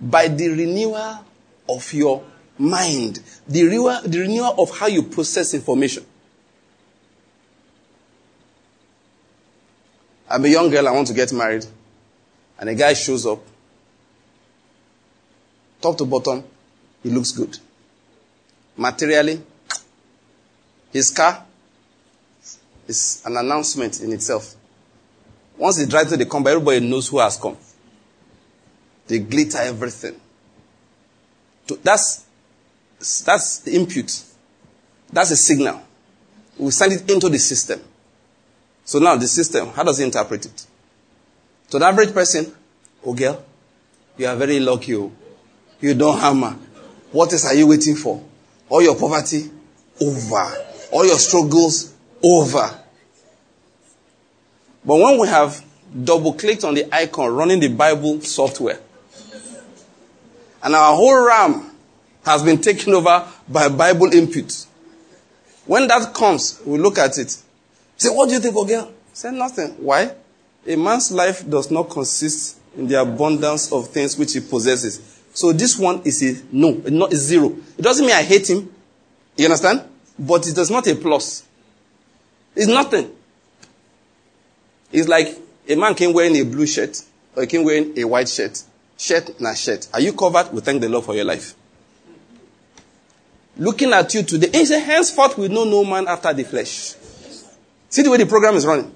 [0.00, 1.24] by the renewal
[1.68, 2.24] of your
[2.58, 6.04] mind, the renewal, the renewal of how you process information.
[10.28, 11.66] I'm a young girl, I want to get married,
[12.58, 13.38] and a guy shows up.
[15.80, 16.42] Top to bottom,
[17.04, 17.58] he looks good.
[18.76, 19.40] Materially,
[20.92, 21.44] his car
[22.88, 24.54] is an announcement in itself.
[25.56, 27.56] Once he drives to the combo, everybody knows who has come.
[29.06, 30.20] They glitter everything.
[31.82, 32.24] That's,
[33.24, 34.22] that's the input.
[35.12, 35.82] That's a signal.
[36.58, 37.80] We send it into the system.
[38.84, 40.66] So now the system, how does it interpret it?
[41.70, 42.52] To the average person,
[43.04, 43.44] oh girl,
[44.16, 44.94] you are very lucky.
[44.96, 45.12] Oh.
[45.80, 46.56] You don't hammer.
[47.12, 48.22] What else are you waiting for?
[48.68, 49.50] All your poverty,
[50.00, 50.64] over.
[50.92, 52.78] All your struggles, over.
[54.84, 55.64] But when we have
[56.04, 58.80] double clicked on the icon running the Bible software,
[60.62, 61.70] and our whole RAM
[62.24, 64.66] has been taken over by Bible input.
[65.66, 67.36] When that comes, we look at it.
[67.96, 68.92] Say, what do you think, girl?
[69.12, 69.70] Say nothing.
[69.78, 70.14] Why?
[70.66, 75.20] A man's life does not consist in the abundance of things which he possesses.
[75.32, 77.56] So this one is a no, not a zero.
[77.76, 78.72] It doesn't mean I hate him.
[79.36, 79.84] You understand?
[80.18, 81.44] But it does not a plus.
[82.58, 83.08] It's nothing.
[84.90, 85.38] It's like
[85.68, 87.00] a man came wearing a blue shirt
[87.36, 88.64] or he came wearing a white shirt.
[88.96, 89.86] Shirt na shirt.
[89.94, 90.52] Are you covered?
[90.52, 91.54] We thank the Lord for your life.
[93.56, 96.94] Looking at you today, he said, henceforth we know no man after the flesh.
[97.90, 98.92] See the way the program is running.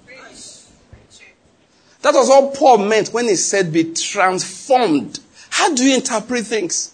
[2.01, 5.21] That was all Paul meant when he said be transformed.
[5.51, 6.92] How do you interpret things?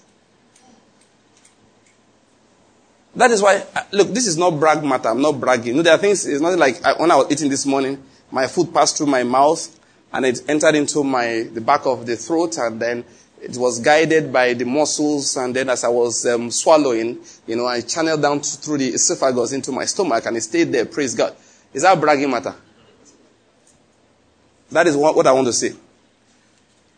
[3.19, 5.09] That is why, uh, look, this is not brag matter.
[5.09, 5.67] I'm not bragging.
[5.67, 8.01] You know, there are things, it's not like I, when I was eating this morning,
[8.31, 9.77] my food passed through my mouth
[10.13, 13.05] and it entered into my the back of the throat and then
[13.43, 17.67] it was guided by the muscles and then as I was um, swallowing, you know,
[17.67, 20.87] I channeled down through the esophagus into my stomach and it stayed there.
[20.87, 21.35] Praise God.
[21.75, 22.55] Is that bragging matter?
[24.71, 25.75] That is what, what I want to say.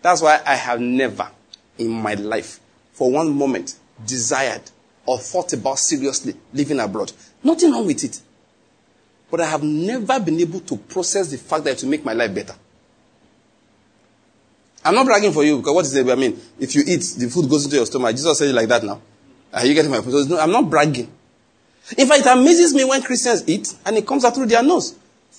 [0.02, 1.30] That's why I have never
[1.78, 2.60] in my life,
[2.92, 3.74] for one moment,
[4.06, 4.70] desired
[5.07, 7.12] or thought about seriously living abroad.
[7.42, 8.20] Nothing wrong with it.
[9.30, 12.12] But I have never been able to process the fact that it will make my
[12.12, 12.55] life better.
[14.84, 16.09] I'm not bragging for you because what is it?
[16.09, 18.16] I mean, if you eat, the food goes into your stomach.
[18.16, 19.01] Jesus said it like that now.
[19.53, 20.28] Are you getting my point?
[20.28, 21.11] No, I'm not bragging.
[21.98, 24.96] In fact, it amazes me when Christians eat and it comes out through their nose.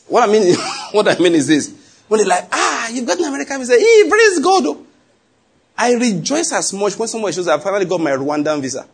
[0.07, 0.55] What I mean,
[0.91, 1.73] what I mean is this.
[2.07, 3.73] When they're like, ah, you've got an American visa.
[3.73, 4.65] Hey, praise God.
[4.65, 4.85] Oh.
[5.77, 8.85] I rejoice as much when someone shows I finally got my Rwandan visa.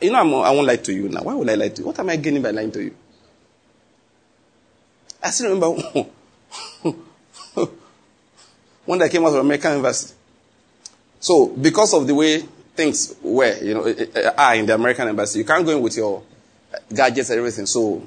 [0.00, 1.22] You know, I'm, I won't lie to you now.
[1.22, 1.86] Why would I lie to you?
[1.86, 2.94] What am I gaining by lying to you?
[5.22, 5.80] I still remember
[8.84, 10.14] when I came out of American University.
[11.20, 12.40] So, because of the way
[12.74, 15.82] things were, you know, eh, eh, are in the American Embassy, you can't go in
[15.82, 16.22] with your
[16.92, 17.66] gadgets and everything.
[17.66, 18.02] So,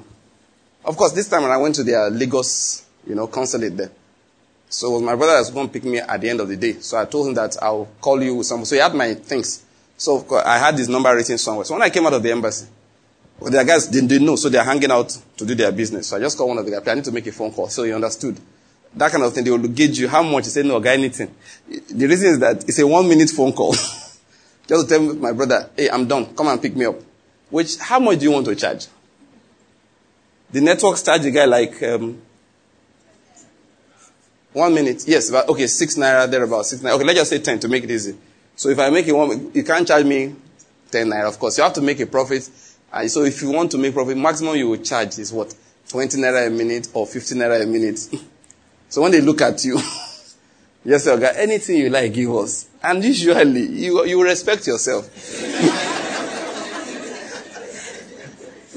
[0.84, 3.90] of course, this time when I went to their Lagos, you know, consulate there.
[4.68, 6.74] So, my brother was going to pick me at the end of the day.
[6.80, 8.46] So, I told him that I'll call you with.
[8.46, 9.64] So, he had my things.
[9.96, 11.64] So of course, I had his number written somewhere.
[11.64, 12.66] So when I came out of the embassy,
[13.38, 16.08] well, their guys didn't, didn't know, so they're hanging out to do their business.
[16.08, 16.88] So I just called one of the guys.
[16.88, 17.68] I need to make a phone call.
[17.68, 18.38] So he understood.
[18.94, 19.44] That kind of thing.
[19.44, 20.44] They will gauge you how much.
[20.44, 21.34] He said, no, guy, anything.
[21.68, 23.72] The reason is that it's a one minute phone call.
[24.66, 26.34] just to tell my brother, hey, I'm done.
[26.34, 26.96] Come and pick me up.
[27.50, 28.86] Which, how much do you want to charge?
[30.50, 32.22] The networks charge the guy like, um,
[34.54, 35.04] one minute.
[35.06, 36.92] Yes, but, okay, six naira, there about six naira.
[36.94, 38.16] Okay, let's just say ten to make it easy.
[38.56, 40.34] So if I make it one, you can't charge me
[40.90, 41.58] ten naira, of course.
[41.58, 42.48] You have to make a profit
[42.92, 45.54] and so if you want to make profit, maximum you will charge is what?
[45.88, 47.98] 20 naira a minute or 15 naira a minute.
[48.88, 49.74] so when they look at you,
[50.84, 52.68] yes say, okay, anything you like, give us.
[52.82, 55.04] And usually, you, you respect yourself.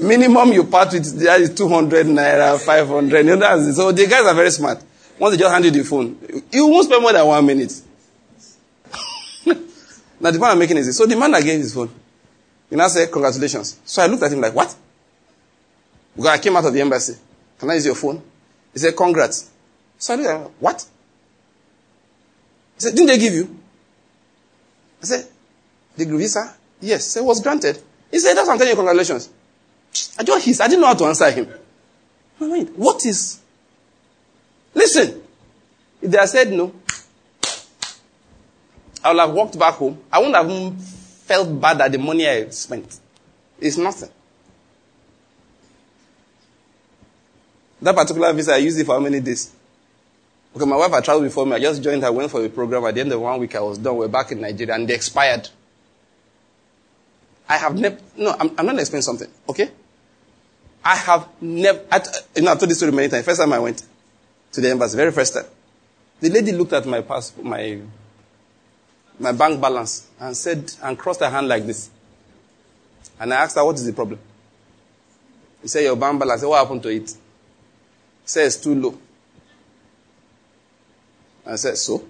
[0.00, 3.26] Minimum you part with there is 200 naira, 500.
[3.26, 4.82] You know, so the guys are very smart.
[5.18, 6.16] Once they just hand you the phone,
[6.50, 7.80] you won't spend more than one minute.
[10.20, 10.98] Now the point I'm making is this.
[10.98, 11.90] So the man that gave his phone,
[12.68, 13.80] he now said, congratulations.
[13.84, 14.74] So I looked at him like, what?
[16.14, 17.16] Because I came out of the embassy.
[17.58, 18.22] Can I use your phone?
[18.72, 19.50] He said, congrats.
[19.98, 20.86] So I looked at him, what?
[22.76, 23.58] He said, didn't they give you?
[25.02, 25.26] I said,
[25.96, 26.54] the visa?
[26.80, 27.16] Yes.
[27.16, 27.82] It was granted.
[28.10, 29.30] He said, that's what I'm telling you, congratulations.
[30.18, 30.60] I just hissed.
[30.60, 31.48] I didn't know how to answer him.
[32.38, 33.40] Wait, what is?
[34.74, 35.22] Listen.
[36.00, 36.72] If they had said no,
[39.02, 39.98] I would have walked back home.
[40.12, 42.98] I wouldn't have felt bad that the money I spent.
[43.58, 44.10] It's nothing.
[47.82, 49.52] That particular visa, I used it for how many days?
[50.54, 51.54] Okay, my wife had traveled before me.
[51.54, 52.84] I just joined her, went for a program.
[52.84, 53.96] At the end of one week, I was done.
[53.96, 55.48] We're back in Nigeria, and they expired.
[57.48, 59.70] I have never, no, I'm, I'm not explaining something, okay?
[60.84, 62.00] I have never, I,
[62.36, 63.24] you know, I've told this story many times.
[63.24, 63.82] First time I went
[64.52, 65.46] to the embassy, very first time.
[66.20, 67.80] The lady looked at my passport, my
[69.20, 71.90] my bank balance and said, and crossed her hand like this.
[73.20, 74.18] And I asked her, what is the problem?
[75.60, 76.40] He said, your bank balance.
[76.40, 77.10] I said, what happened to it?
[77.10, 77.16] He
[78.24, 78.98] said, it's too low.
[81.46, 82.02] I said, so?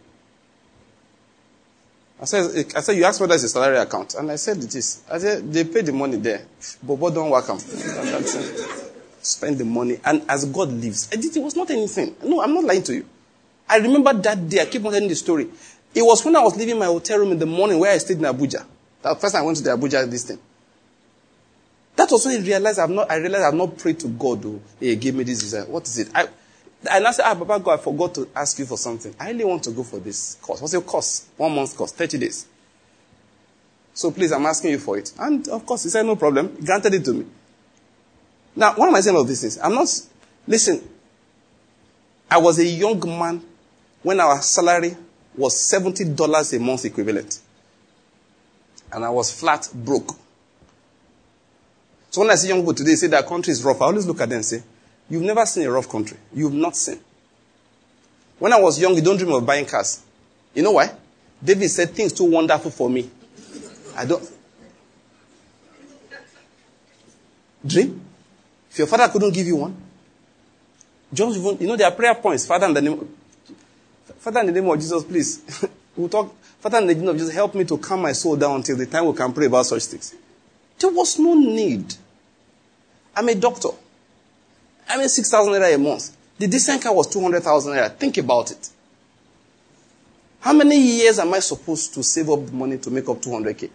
[2.20, 4.14] I said, I said, you asked whether it's a salary account.
[4.14, 5.02] And I said, it is.
[5.10, 6.46] I said, they pay the money there.
[6.82, 7.58] What don't work them.
[9.22, 9.98] Spend the money.
[10.04, 12.14] And as God lives, it was not anything.
[12.22, 13.06] No, I'm not lying to you.
[13.68, 14.60] I remember that day.
[14.60, 15.48] I keep on telling the story.
[15.94, 18.18] It was when I was leaving my hotel room in the morning where I stayed
[18.18, 18.64] in Abuja.
[19.02, 20.38] That first time I went to the Abuja this thing.
[21.96, 24.44] That was when I realized I've not, I realized I've not prayed to God.
[24.46, 25.64] Oh, he gave me this desire.
[25.64, 26.08] What is it?
[26.14, 26.28] I,
[26.90, 29.14] and I said, ah, Baba God, I forgot to ask you for something.
[29.18, 30.60] I really want to go for this course.
[30.60, 31.26] What's your course?
[31.36, 32.46] One month course, 30 days.
[33.92, 35.12] So please, I'm asking you for it.
[35.18, 36.56] And of course, he said, no problem.
[36.56, 37.26] He granted it to me.
[38.56, 39.88] Now, what am I saying of this is, I'm not,
[40.46, 40.88] listen,
[42.30, 43.42] I was a young man
[44.02, 44.96] when our salary
[45.36, 47.40] was $70 a month equivalent.
[48.92, 50.16] And I was flat broke.
[52.10, 54.20] So when I see young people today say that country is rough, I always look
[54.20, 54.62] at them and say,
[55.08, 56.16] You've never seen a rough country.
[56.32, 57.00] You've not seen.
[58.38, 60.02] When I was young, you don't dream of buying cars.
[60.54, 60.92] You know why?
[61.42, 63.10] David said things too wonderful for me.
[63.96, 64.28] I don't.
[67.66, 68.00] Dream?
[68.70, 69.76] If your father couldn't give you one,
[71.12, 72.46] just you know, there are prayer points.
[72.46, 73.16] Father, in the name,
[74.20, 75.66] Father, in the name of Jesus, please.
[75.96, 76.34] we'll talk.
[76.60, 78.84] Father, in the name of Jesus, help me to calm my soul down until the
[78.84, 80.14] time we can pray about such things.
[80.78, 81.94] There was no need.
[83.16, 83.70] I'm a doctor.
[84.86, 86.14] I made 6,000 naira a month.
[86.38, 87.96] The decent car was 200,000 naira.
[87.96, 88.68] Think about it.
[90.40, 93.70] How many years am I supposed to save up money to make up 200k?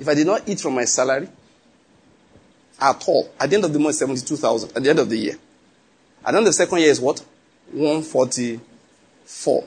[0.00, 1.28] If I did not eat from my salary
[2.78, 4.76] at all, at the end of the month, 72,000.
[4.76, 5.38] At the end of the year.
[6.24, 7.24] At the end of the second year is what?
[7.72, 9.64] 144.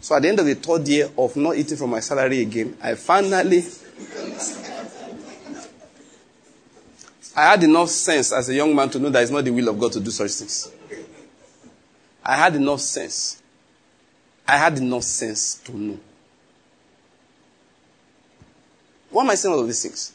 [0.00, 2.76] So at the end of the third year of not eating from my salary again,
[2.82, 3.64] I finally
[7.36, 9.68] I had enough sense as a young man to know that it's not the will
[9.68, 10.72] of God to do such things.
[12.24, 13.40] I had enough sense.
[14.46, 15.98] I had enough sense to know.
[19.10, 20.12] What am I saying all of these things?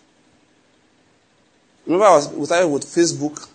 [1.86, 3.48] Remember, I was with Facebook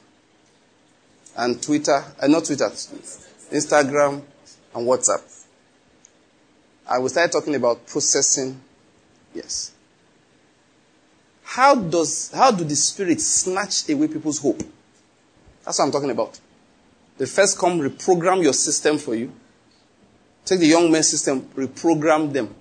[1.39, 2.69] and Twitter, uh, not Twitter,
[3.53, 4.23] Instagram
[4.75, 5.23] and WhatsApp.
[6.91, 8.61] And we start talking about processing.
[9.33, 9.73] Yes.
[11.45, 14.63] How does how do the spirit snatch away people's hope?
[15.65, 16.39] That's what I'm talking about.
[17.17, 19.33] They first come reprogram your system for you.
[20.45, 22.55] Take the young men's system, reprogram them.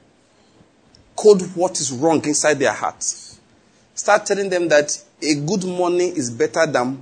[1.16, 3.40] Code what is wrong inside their hearts.
[3.96, 7.02] Start telling them that a good morning is better than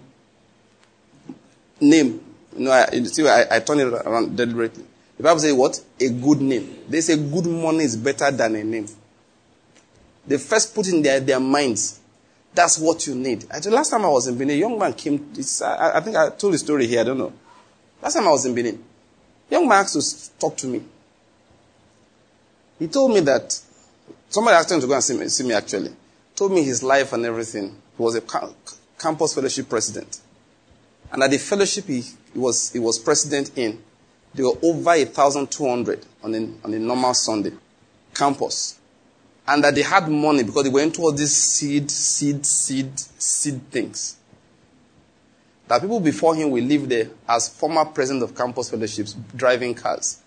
[1.80, 2.22] name.
[2.56, 4.84] You know, I, you see, I, I turn it around deliberately.
[5.18, 5.82] The Bible says what?
[6.00, 6.78] A good name.
[6.90, 8.88] They say good money is better than a name.
[10.28, 12.00] They first put in their, their minds.
[12.54, 13.46] That's what you need.
[13.52, 15.34] I, last time I was in Benin, a young man came.
[15.64, 17.02] I, I, think I told the story here.
[17.02, 17.34] I don't know.
[18.02, 18.84] Last time I was in Benin,
[19.50, 20.82] young man asked to talk to me.
[22.80, 23.60] He told me that
[24.30, 25.92] somebody asked him to go and see me, see me actually.
[26.36, 27.70] Told me his life and everything.
[27.98, 28.22] He was a
[29.00, 30.20] campus fellowship president.
[31.12, 33.82] And at the fellowship he, he was, he was president in,
[34.34, 37.54] there were over 1,200 on a, on a normal Sunday.
[38.14, 38.80] Campus.
[39.48, 43.72] And that they had money because they went into all these seed, seed, seed, seed
[43.72, 44.18] things.
[45.68, 50.22] That people before him will live there as former president of campus fellowships driving cars.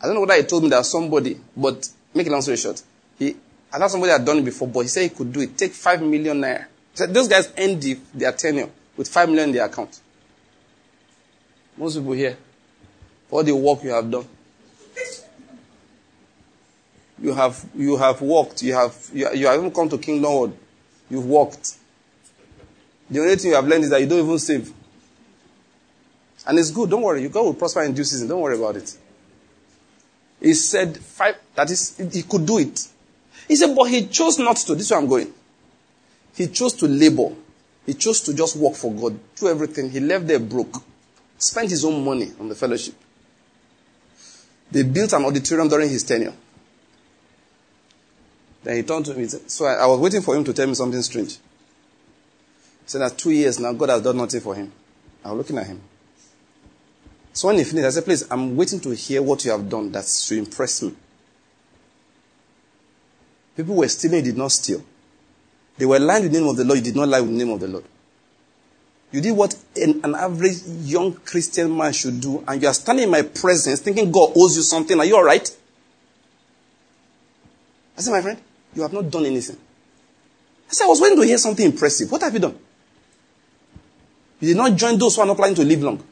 [0.00, 2.82] I don't know whether he told me that somebody, but make a long story short,
[3.18, 3.36] he,
[3.72, 5.56] I thought somebody had done it before, but he said he could do it.
[5.56, 6.66] Take five million naira.
[6.92, 10.00] He said those guys end the, their tenure with five million in their account.
[11.78, 12.36] Most people here,
[13.28, 14.26] for the work you have done,
[17.22, 18.62] you have you have worked.
[18.62, 20.58] You have you, you have even come to Kingdom World.
[21.08, 21.76] You've worked.
[23.08, 24.70] The only thing you have learned is that you don't even save.
[26.46, 26.90] And it's good.
[26.90, 27.22] Don't worry.
[27.22, 28.28] You God will prosper in due season.
[28.28, 28.98] Don't worry about it.
[30.40, 31.36] He said five.
[31.54, 32.86] That is, he could do it.
[33.46, 34.74] He said, but he chose not to.
[34.74, 35.32] This is where I'm going.
[36.34, 37.34] He chose to labor.
[37.88, 39.18] He chose to just work for God.
[39.34, 39.88] Do everything.
[39.88, 40.82] He left there broke.
[41.38, 42.94] Spent his own money on the fellowship.
[44.70, 46.34] They built an auditorium during his tenure.
[48.62, 49.26] Then he turned to me.
[49.26, 51.36] So I, I was waiting for him to tell me something strange.
[51.36, 51.38] He
[52.84, 54.70] said that two years now, God has done nothing for him.
[55.24, 55.80] I was looking at him.
[57.32, 59.90] So when he finished, I said, please, I'm waiting to hear what you have done
[59.90, 60.94] that's to impress me.
[63.56, 64.84] People were stealing, did not steal.
[65.78, 67.44] They were lying in the name of the Lord, you did not lie in the
[67.44, 67.84] name of the Lord.
[69.10, 73.04] You did what an, an, average young Christian man should do, and you are standing
[73.04, 74.98] in my presence thinking God owes you something.
[74.98, 75.56] Are you alright?
[77.96, 78.38] I said, my friend,
[78.74, 79.56] you have not done anything.
[80.68, 82.10] I said, I was waiting to hear something impressive.
[82.10, 82.58] What have you done?
[84.40, 86.04] You did not join those who are not planning to live long.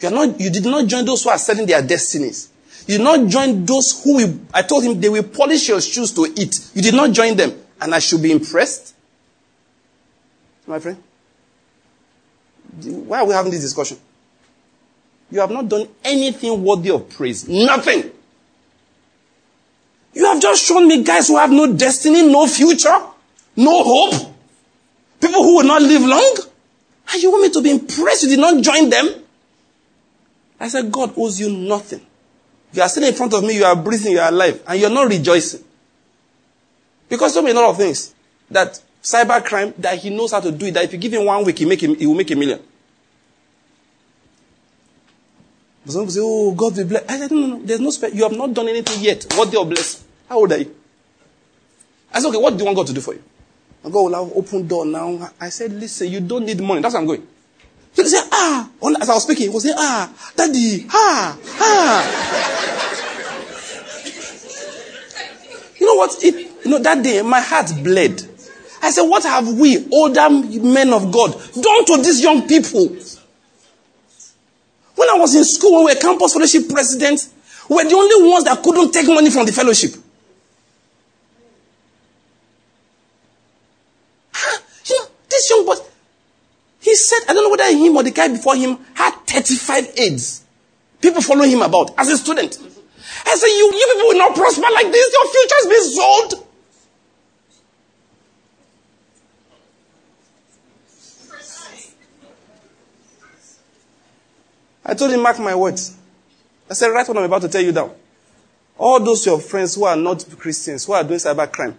[0.00, 2.50] You, are not, you did not join those who are selling their destinies.
[2.86, 6.12] You did not join those who will, I told him they will polish your shoes
[6.14, 6.70] to eat.
[6.74, 7.52] You did not join them.
[7.80, 8.94] And I should be impressed.
[10.66, 11.02] My friend.
[12.82, 13.98] Why are we having this discussion?
[15.30, 17.48] You have not done anything worthy of praise.
[17.48, 18.10] Nothing.
[20.14, 22.96] You have just shown me guys who have no destiny, no future,
[23.56, 24.34] no hope.
[25.20, 26.36] People who will not live long.
[27.12, 29.08] And you want me to be impressed you did not join them?
[30.60, 32.04] I said, God owes you nothing.
[32.72, 34.90] You are sitting in front of me, you are breathing, you are alive, and you're
[34.90, 35.64] not rejoicing.
[37.08, 38.14] Because so many lot of things
[38.50, 41.24] that cyber crime that he knows how to do it, that if you give him
[41.24, 42.60] one week, he, make him, he will make a million.
[45.84, 47.04] But some people say, Oh, God will bless.
[47.08, 47.62] I said, No, no, no.
[47.64, 48.10] There's no spare.
[48.10, 49.24] You have not done anything yet.
[49.36, 50.06] What day of blessing?
[50.28, 50.74] How old are you?
[52.12, 53.22] I said, Okay, what do you want God to do for you?
[53.82, 55.30] And God will have open door now.
[55.40, 56.82] I said, Listen, you don't need money.
[56.82, 57.26] That's what I'm going.
[57.94, 58.68] So they say, Ah.
[59.00, 62.04] As I was speaking, he was saying, Ah, Daddy, ah, ah.
[65.80, 66.22] you know what?
[66.22, 68.22] It, you know, that day, my heart bled.
[68.82, 72.88] I said, What have we, older men of God, done to these young people?
[74.94, 77.32] When I was in school, when we were campus fellowship presidents,
[77.68, 79.92] we were the only ones that couldn't take money from the fellowship.
[84.86, 85.74] you know, this young boy,
[86.80, 90.44] he said, I don't know whether him or the guy before him had 35 aides.
[91.00, 92.58] People following him about as a student.
[93.26, 95.12] I said, you, you people will not prosper like this.
[95.12, 96.47] Your future's been sold.
[104.88, 105.94] I told him, mark my words.
[106.68, 107.92] I said, write what I'm about to tell you down.
[108.78, 111.74] All those your friends who are not Christians, who are doing cybercrime,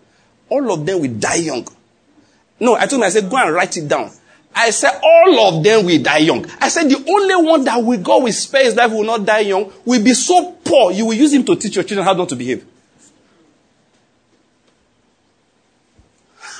[0.47, 1.67] all of them will die young.
[2.59, 4.11] No, I told him, I said, go and write it down.
[4.53, 6.45] I said, all of them will die young.
[6.59, 9.73] I said, the only one that will go with space life will not die young
[9.85, 12.35] will be so poor, you will use him to teach your children how not to
[12.35, 12.63] behave.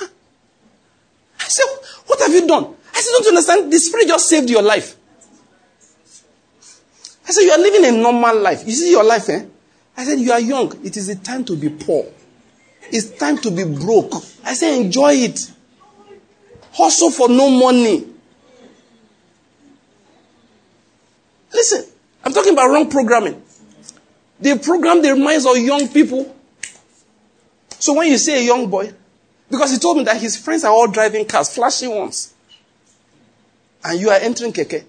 [1.38, 1.66] I said,
[2.06, 2.74] what have you done?
[2.92, 3.72] I said, don't you understand?
[3.72, 4.96] The spirit just saved your life.
[7.30, 8.66] I said, You are living a normal life.
[8.66, 9.44] You see your life, eh?
[9.96, 10.84] I said, You are young.
[10.84, 12.04] It is the time to be poor.
[12.90, 14.14] It's time to be broke.
[14.44, 15.38] I said, Enjoy it.
[16.72, 18.04] Hustle for no money.
[21.52, 21.84] Listen,
[22.24, 23.40] I'm talking about wrong programming.
[24.40, 26.34] They program their minds of young people.
[27.78, 28.92] So when you see a young boy,
[29.48, 32.34] because he told me that his friends are all driving cars, flashy ones,
[33.84, 34.84] and you are entering keke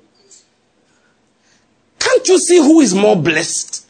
[2.11, 3.85] Don't you see who is more blessed?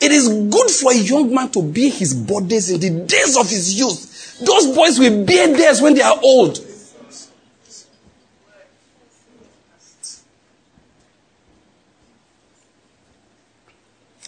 [0.00, 3.50] It is good for a young man to bear his burdens in the days of
[3.50, 4.38] his youth.
[4.40, 6.58] Those boys will bear theirs when they are old.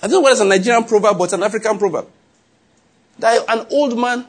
[0.02, 2.06] I don't know whether it's a Nigerian proverb, but it's an African proverb.
[3.18, 4.26] That an old man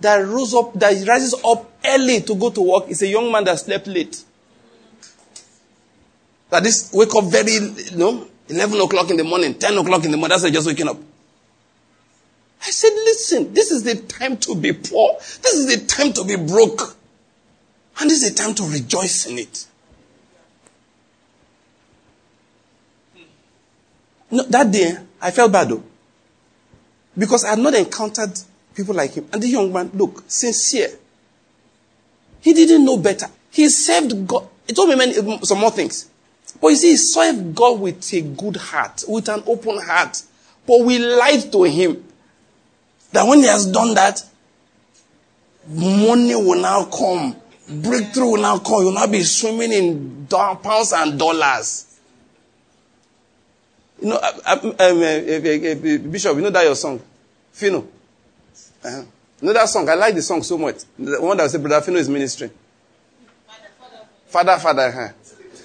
[0.00, 3.44] that rose up, that rises up early to go to work is a young man
[3.44, 4.24] that slept late.
[6.50, 10.10] That this wake up very, you know, 11 o'clock in the morning, 10 o'clock in
[10.10, 10.96] the morning, that's just waking up.
[12.60, 15.14] I said, listen, this is the time to be poor.
[15.18, 16.96] This is the time to be broke.
[18.00, 19.66] And this is the time to rejoice in it.
[24.30, 25.82] No, that day, I felt bad though.
[27.16, 28.38] Because I had not encountered
[28.74, 29.26] people like him.
[29.32, 30.90] And the young man, look, sincere.
[32.40, 33.26] He didn't know better.
[33.50, 34.46] He served God.
[34.66, 36.08] He told me many, some more things.
[36.60, 40.22] But you see, he served God with a good heart, with an open heart.
[40.66, 42.04] But we lied to him
[43.12, 44.22] that when he has done that,
[45.68, 47.36] money will now come.
[47.68, 48.82] Breakthrough will now come.
[48.82, 51.84] You'll now be swimming in pounds and dollars.
[54.00, 57.00] You know, um, uh, uh, Bishop, you know that your song?
[57.52, 57.86] Phyno.
[58.84, 59.02] Uh-huh.
[59.40, 59.88] You know that song?
[59.88, 60.76] I like the song so much.
[60.98, 62.50] The one that said Brother Phyno is ministering.
[64.28, 64.58] Father, Father.
[64.58, 65.08] father huh?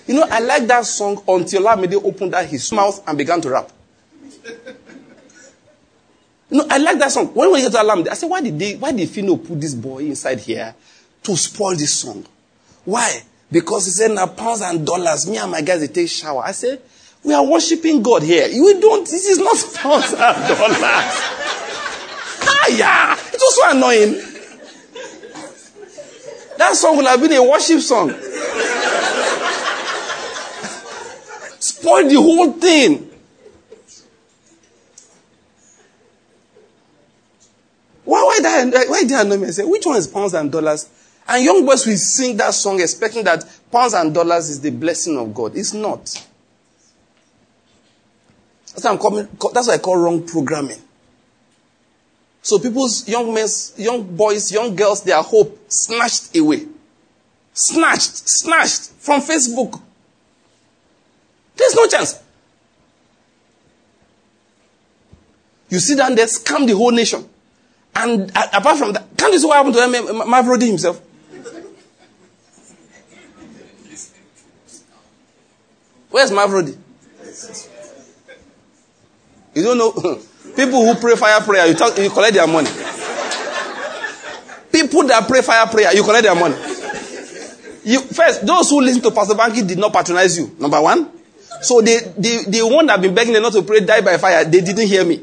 [0.08, 3.50] You know, I like that song until Lamide opened that his mouth and began to
[3.50, 3.72] rap.
[6.50, 7.28] You know, I like that song.
[7.34, 9.74] When we get to Olamide, I said, why did they, why did Phyno put this
[9.74, 10.76] boy inside here
[11.24, 12.26] to spoil this song?
[12.86, 13.24] Why?
[13.52, 16.44] Because he said, now pounds and dollars, me and my guys, they take shower.
[16.44, 16.82] I said,
[17.24, 18.48] we are worshiping God here.
[18.50, 20.80] We don't, this is not pounds and dollars.
[22.78, 23.18] yeah.
[23.18, 24.34] It was so annoying.
[26.58, 28.10] That song would have been a worship song.
[31.64, 33.10] Spoil the whole thing.
[38.04, 39.48] Why, why, that, why did I know me?
[39.48, 40.90] I say, which one is pounds and dollars?
[41.26, 45.18] And young boys will sing that song expecting that pounds and dollars is the blessing
[45.18, 45.56] of God.
[45.56, 46.02] It's not.
[48.74, 50.82] That's what, calling, that's what I call wrong programming.
[52.42, 53.48] So people's young men,
[53.78, 56.68] young boys, young girls, their hope snatched away.
[57.54, 59.82] Snatched, snatched from Facebook.
[61.56, 62.22] There's no chance.
[65.70, 67.28] You sit down there, scam the whole nation.
[67.96, 71.02] And uh, apart from that, can't you see what happened to Mavrodi himself?
[76.10, 76.78] Where's Mavrodi?
[79.56, 79.92] You don't know.
[80.56, 82.70] People who pray fire prayer, you, talk, you collect their money.
[84.72, 86.56] People that pray fire prayer, you collect their money.
[87.84, 90.56] You, first, those who listen to Pastor Banky did not patronize you.
[90.60, 91.10] Number one.
[91.64, 94.44] So they, the, the one that been begging them not to pray die by fire,
[94.44, 95.22] they didn't hear me.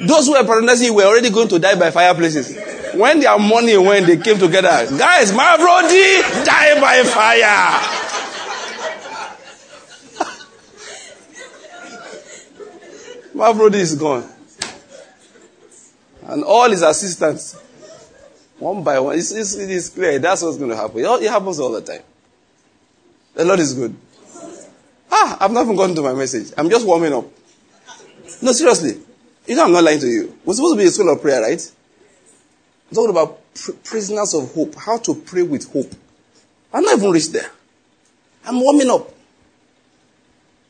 [0.00, 2.56] Those who were patronizing were already going to die by fireplaces.
[2.94, 7.80] When their money when they came together, guys, my brody, die by fire.
[13.34, 14.26] my brody is gone.
[16.22, 17.60] And all his assistants,
[18.58, 20.18] one by one, it's, it's, it's clear.
[20.18, 21.00] That's what's going to happen.
[21.00, 22.02] It happens all the time.
[23.34, 23.94] The Lord is good.
[25.10, 26.52] Ah, I've not even gotten to my message.
[26.56, 27.24] I'm just warming up.
[28.42, 29.00] No, seriously.
[29.46, 30.36] You know, I'm not lying to you.
[30.44, 31.72] We're supposed to be a school of prayer, right?
[32.88, 34.74] I'm talking about pr- prisoners of hope.
[34.76, 35.92] How to pray with hope.
[36.72, 37.50] I'm not even reached there.
[38.44, 39.12] I'm warming up.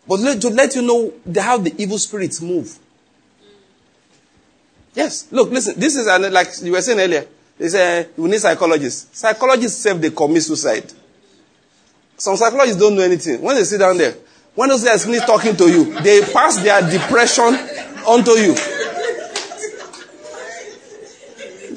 [0.06, 2.78] But to let you know how the evil spirits move.
[4.94, 5.28] Yes.
[5.30, 5.78] Look, listen.
[5.78, 7.26] This is like you were saying earlier.
[7.58, 9.16] They say we need psychologists.
[9.16, 10.92] Psychologists self they commit suicide.
[12.16, 13.40] Some psychologists don't know anything.
[13.40, 14.14] When they sit down there,
[14.60, 17.44] when those guys finish talking to you, they pass their depression
[18.06, 18.52] onto you.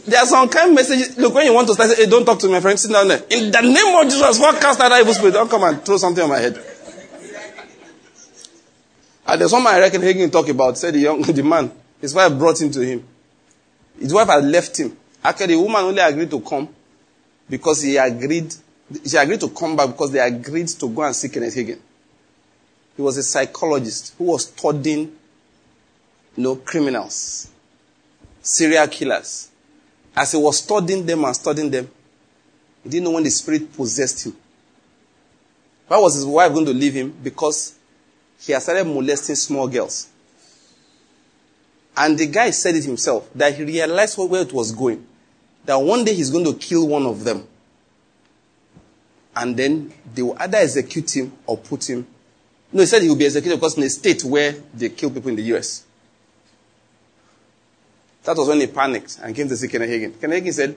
[0.06, 1.18] There are some kind of messages.
[1.18, 3.24] Look, when you want to start, hey, don't talk to my friend, sit down there.
[3.30, 5.32] In the name of Jesus, what cast that evil spirit?
[5.32, 6.62] Don't come and throw something on my head.
[9.28, 12.14] And there's one man I reckon Hagin talk about, said the young, the man, his
[12.14, 13.08] wife brought him to him.
[13.98, 14.98] His wife had left him.
[15.24, 16.68] Actually, the woman only agreed to come
[17.50, 18.54] because he agreed,
[19.06, 21.80] she agreed to come back because they agreed to go and see Kenneth Hagin.
[22.96, 25.16] He was a psychologist who was studying
[26.36, 27.50] you know, criminals,
[28.42, 29.50] serial killers.
[30.16, 31.90] As he was studying them and studying them,
[32.84, 34.36] he didn't know when the spirit possessed him.
[35.88, 37.12] Why was his wife going to leave him?
[37.24, 37.76] Because
[38.40, 40.08] he had started molesting small girls.
[41.96, 45.06] And the guy said it himself that he realized where it was going.
[45.66, 47.48] That one day he's going to kill one of them.
[49.36, 52.06] and then they will either execute him or put him.
[52.74, 55.30] No, he said he will be executed because in a state where they kill people
[55.30, 55.86] in the US.
[58.24, 60.20] That was when he panicked and came to see Kenneth Hagin.
[60.20, 60.76] Kenneth Hagin said,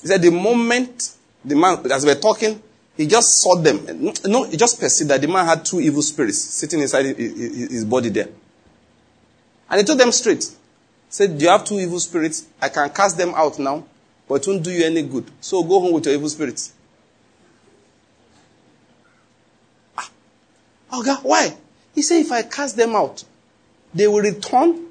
[0.00, 2.62] he said the moment the man, as we were talking,
[2.96, 4.14] he just saw them.
[4.24, 8.08] No, he just perceived that the man had two evil spirits sitting inside his body
[8.10, 8.28] there.
[9.68, 10.44] And he told them straight.
[11.08, 12.46] Said, Do you have two evil spirits?
[12.60, 13.84] I can cast them out now,
[14.28, 15.30] but it won't do you any good.
[15.40, 16.72] So go home with your evil spirits.
[20.94, 21.56] Okay, why?
[21.94, 23.24] He said, If I cast them out,
[23.92, 24.86] they will return,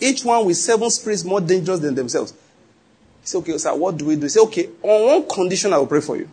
[0.00, 2.32] each one with seven spirits more dangerous than themselves.
[2.32, 4.22] He said, Okay, sir, what do we do?
[4.22, 6.28] He said, Okay, on one condition, I will pray for you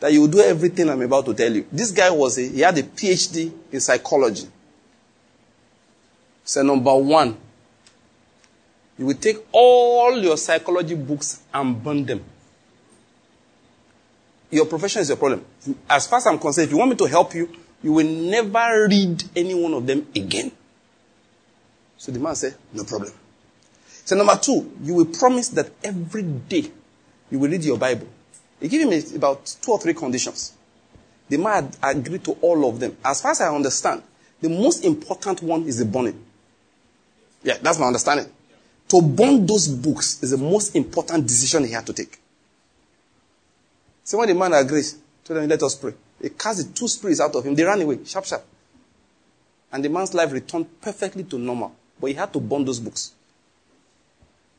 [0.00, 1.66] that you will do everything I'm about to tell you.
[1.72, 4.46] This guy was a, he had a PhD in psychology.
[6.44, 7.36] So number one,
[8.98, 12.22] you will take all your psychology books and burn them.
[14.50, 15.44] Your profession is your problem.
[15.88, 17.48] As far as I'm concerned, if you want me to help you,
[17.84, 20.50] you will never read any one of them again.
[21.98, 23.12] So the man said, no problem.
[24.06, 26.70] So number two, you will promise that every day
[27.30, 28.08] you will read your Bible.
[28.58, 30.54] He gave him about two or three conditions.
[31.28, 32.96] The man agreed to all of them.
[33.04, 34.02] As far as I understand,
[34.40, 36.24] the most important one is the burning.
[37.42, 38.32] Yeah, that's my understanding.
[38.88, 42.18] To burn those books is the most important decision he had to take.
[44.04, 45.92] So when the man agrees, told them, let us pray.
[46.24, 47.54] He cast the two spirits out of him.
[47.54, 48.42] They ran away, sharp, sharp.
[49.70, 51.76] And the man's life returned perfectly to normal.
[52.00, 53.12] But he had to burn those books.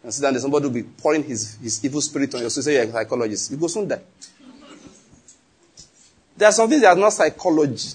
[0.03, 2.51] And sit down somebody will be pouring his, his evil spirit on you.
[2.51, 3.49] So say you're a psychologist.
[3.49, 3.99] You go soon die.
[6.37, 7.89] There are some things that are not psychology.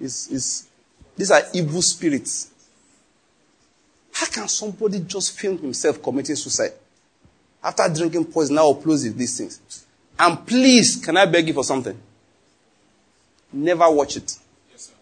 [0.00, 0.66] It's, it's,
[1.14, 2.50] these are evil spirits.
[4.10, 6.72] How can somebody just film himself committing suicide?
[7.62, 9.84] After drinking poison, now uploads these things.
[10.18, 12.00] And please, can I beg you for something?
[13.52, 14.36] Never watch it.
[14.70, 14.92] Yes,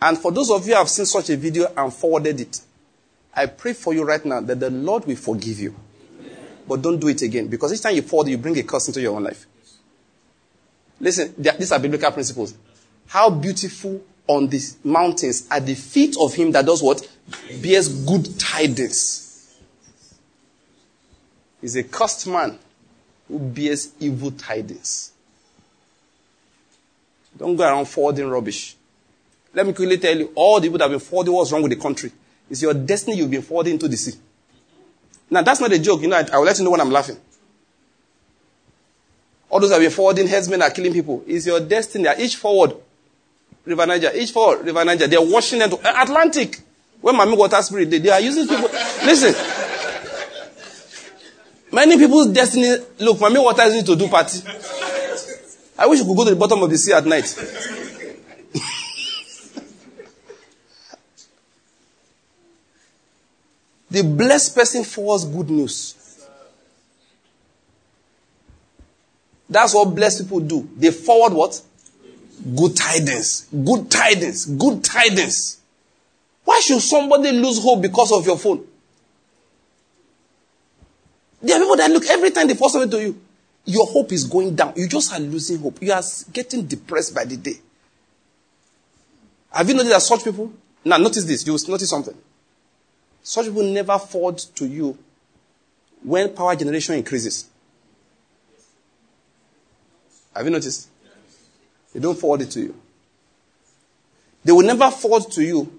[0.00, 2.60] and for those of you who have seen such a video and forwarded it,
[3.34, 5.74] I pray for you right now that the Lord will forgive you.
[6.18, 6.36] Amen.
[6.66, 7.48] But don't do it again.
[7.48, 9.46] Because each time you forward, you bring a curse into your own life.
[10.98, 12.54] Listen, these are biblical principles.
[13.06, 17.08] How beautiful on the mountains at the feet of him that does what?
[17.62, 19.58] Bears good tidings.
[21.60, 22.58] He's a cursed man
[23.28, 25.09] who bears evil tidings.
[27.40, 28.76] Don't go around forwarding rubbish.
[29.54, 31.72] Let me quickly tell you, all the people that have been forwarding what's wrong with
[31.72, 32.12] the country.
[32.50, 34.12] It's your destiny you've been forwarding into the sea.
[35.30, 36.02] Now, that's not a joke.
[36.02, 37.16] You know, I, I will let you know when I'm laughing.
[39.48, 41.24] All those that have been forwarding headsmen are killing people.
[41.26, 42.06] It's your destiny.
[42.18, 42.74] Each forward
[43.64, 44.10] River Niger.
[44.14, 45.06] Each forward, River Niger.
[45.06, 46.60] They're washing them to uh, Atlantic.
[47.00, 48.68] When Mami Water Spirit, they, they are using people.
[49.04, 49.34] Listen.
[51.72, 54.40] Many people's destiny, look, Mami Water is need to do party.
[55.80, 57.24] I wish you could go to the bottom of the sea at night.
[63.90, 65.96] the blessed person forwards good news.
[69.48, 70.68] That's what blessed people do.
[70.76, 71.62] They forward what?
[72.54, 73.46] Good tidings.
[73.46, 74.44] Good tidings.
[74.44, 75.60] Good tidings.
[76.44, 78.66] Why should somebody lose hope because of your phone?
[81.40, 83.18] There are people that look every time they post something to you.
[83.64, 84.72] Your hope is going down.
[84.76, 85.82] You just are losing hope.
[85.82, 87.54] You are getting depressed by the day.
[89.52, 90.52] Have you noticed that such people?
[90.84, 91.46] Now, notice this.
[91.46, 92.16] You will notice something.
[93.22, 94.96] Such people never forward to you
[96.02, 97.46] when power generation increases.
[100.34, 100.88] Have you noticed?
[101.92, 102.74] They don't forward it to you.
[104.44, 105.70] They will never forward to you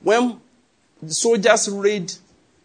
[0.00, 0.40] when
[1.02, 2.12] the soldiers raid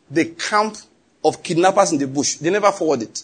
[0.10, 0.78] the camp
[1.24, 2.36] of kidnappers in the bush.
[2.36, 3.24] They never forward it.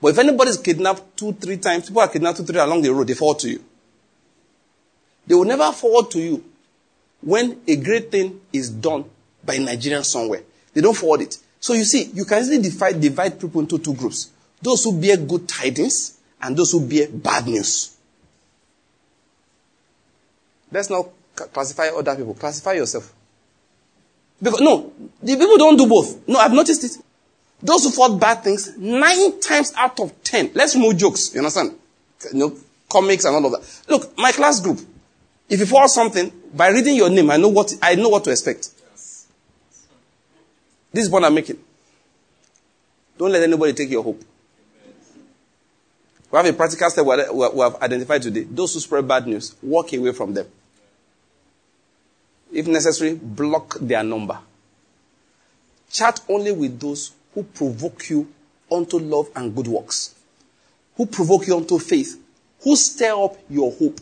[0.00, 2.92] But if anybody is kidnapped two, three times, people are kidnapped two, three along the
[2.92, 3.64] road, they forward to you.
[5.26, 6.44] They will never forward to you
[7.22, 9.04] when a great thing is done
[9.44, 10.42] by Nigerians somewhere.
[10.74, 11.38] They don't forward it.
[11.60, 14.30] So you see, you can easily divide, divide people into two groups.
[14.60, 17.96] Those who bear good tidings and those who bear bad news.
[20.70, 22.34] Let's not classify other people.
[22.34, 23.12] Classify yourself.
[24.42, 24.92] Because, no,
[25.22, 26.28] the people don't do both.
[26.28, 27.03] No, I've noticed it.
[27.64, 31.74] Those who fought bad things, nine times out of ten, let's remove jokes, you understand?
[32.30, 32.56] You know,
[32.90, 33.82] comics and all of that.
[33.88, 34.80] Look, my class group,
[35.48, 38.30] if you fall something, by reading your name, I know what, I know what to
[38.30, 38.68] expect.
[40.92, 41.58] This is what I'm making.
[43.16, 44.22] Don't let anybody take your hope.
[46.30, 48.42] We have a practical step we have identified today.
[48.42, 50.46] Those who spread bad news, walk away from them.
[52.52, 54.38] If necessary, block their number.
[55.90, 58.28] Chat only with those who provoke you
[58.70, 60.14] unto love and good works.
[60.96, 62.20] who provoke you unto faith,
[62.62, 64.00] who stir up your hope.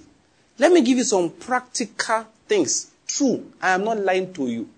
[0.59, 2.90] Let me give you some practical things.
[3.06, 4.68] True, I am not lying to you.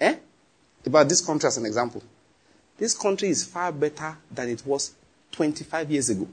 [0.00, 0.16] Eh?
[0.86, 2.02] About this country as an example.
[2.78, 4.92] This country is far better than it was
[5.32, 6.26] 25 years ago.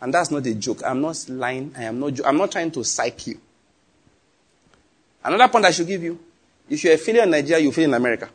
[0.00, 0.82] And that's not a joke.
[0.84, 1.72] I'm not lying.
[1.76, 3.40] I am not, I'm not trying to psych you.
[5.22, 6.18] Another point I should give you.
[6.68, 8.28] If you're a failure in Nigeria, you fail in America.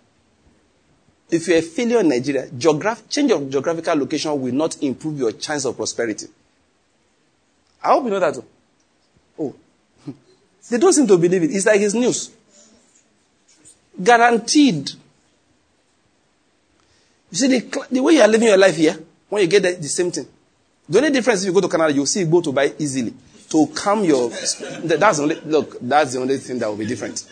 [1.29, 5.33] If you're a failure in Nigeria, geograph- change of geographical location will not improve your
[5.33, 6.27] chance of prosperity.
[7.83, 8.37] I hope you know that.
[9.39, 9.55] Oh.
[10.69, 11.51] They don't seem to believe it.
[11.51, 12.31] It's like his news.
[14.01, 14.91] Guaranteed.
[17.31, 18.97] You see, the, the way you are living your life here,
[19.29, 20.27] when you get the, the same thing.
[20.87, 23.13] The only difference if you go to Canada, you'll see go to buy easily.
[23.49, 27.25] To calm your, that's only, look, that's the only thing that will be different.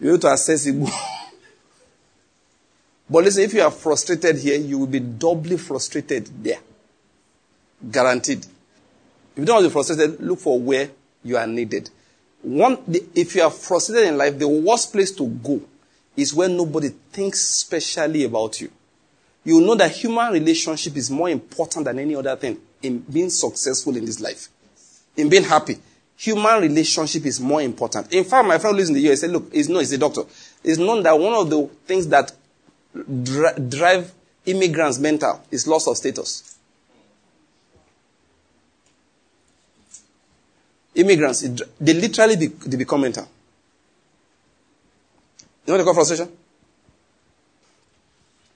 [0.00, 0.74] You have to assess it.
[3.10, 6.58] but listen, if you are frustrated here, you will be doubly frustrated there.
[7.90, 8.40] Guaranteed.
[8.44, 8.48] If
[9.36, 10.90] you don't want to be frustrated, look for where
[11.24, 11.90] you are needed.
[12.42, 12.78] One,
[13.14, 15.60] if you are frustrated in life, the worst place to go
[16.16, 18.70] is where nobody thinks specially about you.
[19.44, 23.96] You know that human relationship is more important than any other thing in being successful
[23.96, 24.48] in this life,
[25.16, 25.78] in being happy.
[26.16, 28.12] Human relationship is more important.
[28.12, 30.22] In fact, my friend lives in the US said, look, he's no, he's a doctor.
[30.64, 32.32] It's known that one of the things that
[33.04, 34.12] dri- drive
[34.46, 36.56] immigrants mental is loss of status.
[40.94, 41.42] Immigrants,
[41.80, 43.28] they literally be, they become mental.
[45.66, 46.32] You know what they call frustration?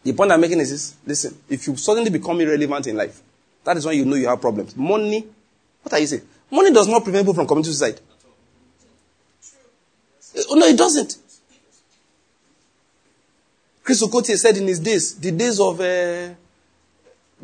[0.02, 3.20] The point I'm making is this listen, if you suddenly become irrelevant in life,
[3.64, 4.76] that is when you know you have problems.
[4.76, 5.24] Money,
[5.82, 6.22] what are you saying?
[6.50, 8.00] Money does not prevent people from committing suicide.
[10.50, 11.16] Oh, no, it doesn't.
[13.82, 16.28] Chris Okotie said in his days, the days of uh,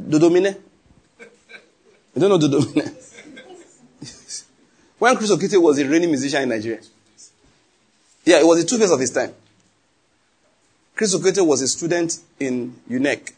[0.01, 0.56] Dodomine.
[2.15, 2.94] You don't know Dodomine?
[4.98, 6.81] when Chris Okotie was a reigning musician in Nigeria.
[8.24, 9.32] Yeah, it was the two phase of his time.
[10.94, 13.32] Chris Okotie was a student in UNEC.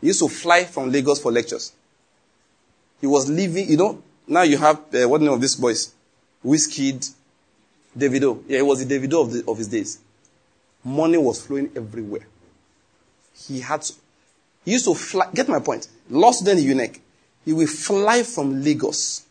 [0.00, 1.72] He used to fly from Lagos for lectures.
[3.00, 5.92] He was living, you know, now you have, uh, what name of these boys?
[6.44, 7.12] Wizkid,
[7.96, 8.42] Davido.
[8.46, 9.98] Yeah, he was the Davido of, the, of his days.
[10.84, 12.26] Money was flowing everywhere.
[13.34, 13.94] He had to,
[14.64, 15.88] he used to fly, get my point.
[16.10, 16.98] Lost student in UNEC.
[17.44, 19.24] He will fly from Lagos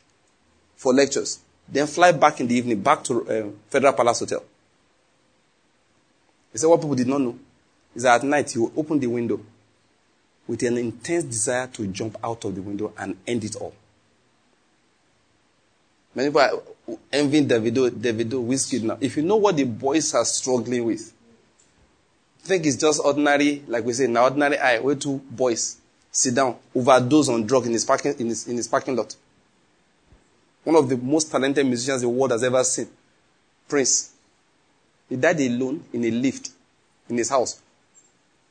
[0.76, 4.44] for lectures, then fly back in the evening back to um, Federal Palace Hotel.
[6.52, 7.38] He said what people did not know
[7.96, 9.40] is that at night he would open the window
[10.48, 13.74] with an intense desire to jump out of the window and end it all.
[16.14, 18.98] Many people are envying Davido, Davido, Wizkid now.
[19.00, 21.14] If you know what the boys are struggling with,
[22.44, 25.78] think it's just ordinary, like we say, now ordinary eye, where two boys
[26.12, 29.16] sit down, overdose on drug in his parking, in his, in his parking lot.
[30.64, 32.88] One of the most talented musicians the world has ever seen.
[33.68, 34.12] Prince.
[35.10, 36.52] He died alone in a lift
[37.10, 37.62] in his house.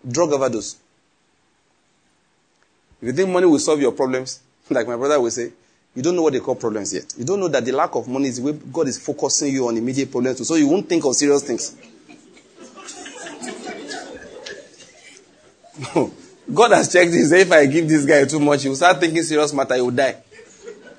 [0.07, 0.77] Drug overdose.
[3.01, 4.41] If you think money will solve your problems,
[4.71, 5.53] like my brother will say,
[5.95, 7.13] you don't know what they call problems yet.
[7.19, 9.77] You don't know that the lack of money is way God is focusing you on
[9.77, 11.77] immediate problems so you won't think of serious things.
[16.55, 17.33] God has checked this.
[17.33, 19.91] If I give this guy too much, he will start thinking serious matter, he will
[19.91, 20.17] die.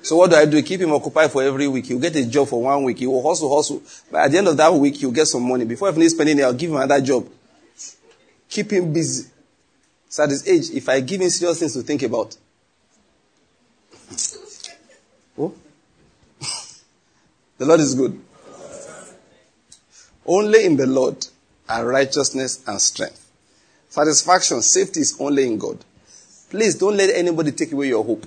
[0.02, 0.60] So what do I do?
[0.62, 1.86] Keep him occupied for every week.
[1.86, 2.98] He'll get a job for one week.
[2.98, 3.82] He will hustle, hustle.
[4.10, 5.64] But at the end of that week, he'll get some money.
[5.64, 7.28] Before I finish spending it, I'll give him another job.
[8.48, 9.30] Keep him busy.
[10.08, 12.36] So at his age, if I give him serious things to think about,
[15.38, 15.54] oh,
[17.58, 18.20] the Lord is good.
[20.26, 21.26] Only in the Lord
[21.68, 23.21] are righteousness and strength.
[23.92, 25.76] Satisfaction, safety is only in God.
[26.48, 28.24] Please don't let anybody take away your hope.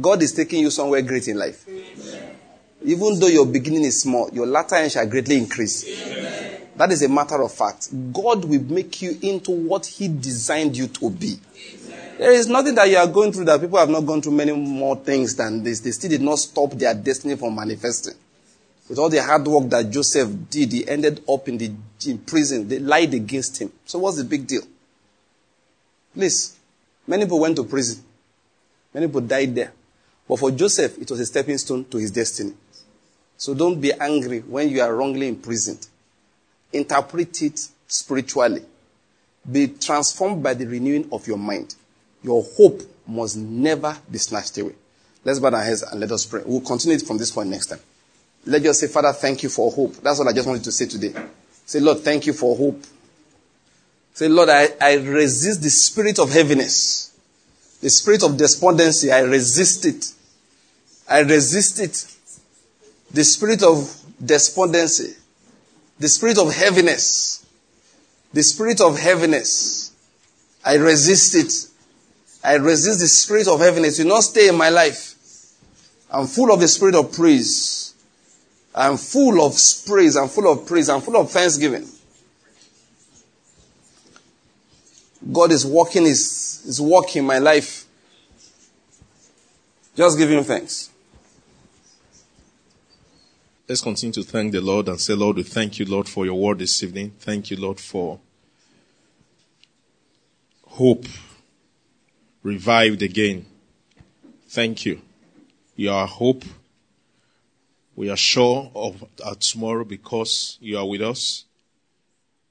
[0.00, 1.68] God is taking you somewhere great in life.
[1.68, 2.36] Amen.
[2.84, 5.84] Even though your beginning is small, your latter end shall greatly increase.
[5.88, 6.68] Amen.
[6.76, 7.88] That is a matter of fact.
[8.12, 11.40] God will make you into what He designed you to be.
[12.16, 14.52] There is nothing that you are going through that people have not gone through many
[14.52, 15.80] more things than this.
[15.80, 18.14] They still did not stop their destiny from manifesting.
[18.90, 21.70] With all the hard work that Joseph did, he ended up in the
[22.08, 22.66] in prison.
[22.66, 23.72] They lied against him.
[23.84, 24.62] So what's the big deal?
[26.12, 26.58] Please,
[27.06, 28.02] many people went to prison.
[28.92, 29.72] Many people died there.
[30.26, 32.52] But for Joseph, it was a stepping stone to his destiny.
[33.36, 35.86] So don't be angry when you are wrongly imprisoned.
[36.72, 38.64] Interpret it spiritually.
[39.48, 41.76] Be transformed by the renewing of your mind.
[42.24, 44.74] Your hope must never be snatched away.
[45.24, 46.42] Let's bow our heads and let us pray.
[46.44, 47.78] We'll continue it from this point next time.
[48.46, 49.96] Let's just say, Father, thank you for hope.
[49.96, 51.14] That's what I just wanted to say today.
[51.66, 52.82] Say, Lord, thank you for hope.
[54.14, 57.10] Say, Lord, I, I resist the spirit of heaviness
[57.80, 60.12] The spirit of despondency, I resist it.
[61.08, 62.06] I resist it.
[63.12, 65.16] The spirit of despondency,
[65.98, 67.44] the spirit of heaviness,
[68.32, 69.92] the spirit of heaviness,
[70.64, 71.52] I resist it.
[72.44, 73.98] I resist the spirit of heaviness.
[73.98, 75.14] You not stay in my life.
[76.10, 77.79] I'm full of the spirit of praise.
[78.74, 79.54] I'm full of
[79.86, 80.16] praise.
[80.16, 80.88] I'm full of praise.
[80.88, 81.86] I'm full of thanksgiving.
[85.32, 87.86] God is working his, his work in my life.
[89.94, 90.90] Just give him thanks.
[93.68, 96.34] Let's continue to thank the Lord and say, Lord, we thank you, Lord, for your
[96.34, 97.12] word this evening.
[97.20, 98.18] Thank you, Lord, for
[100.66, 101.06] hope
[102.42, 103.46] revived again.
[104.48, 105.00] Thank you.
[105.76, 106.44] You are hope.
[108.00, 111.44] We are sure of our tomorrow because you are with us.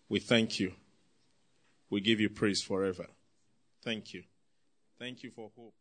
[0.08, 0.74] We thank you.
[1.90, 3.08] We give you praise forever.
[3.84, 4.26] Thank you.
[5.00, 5.74] Thank you for hope.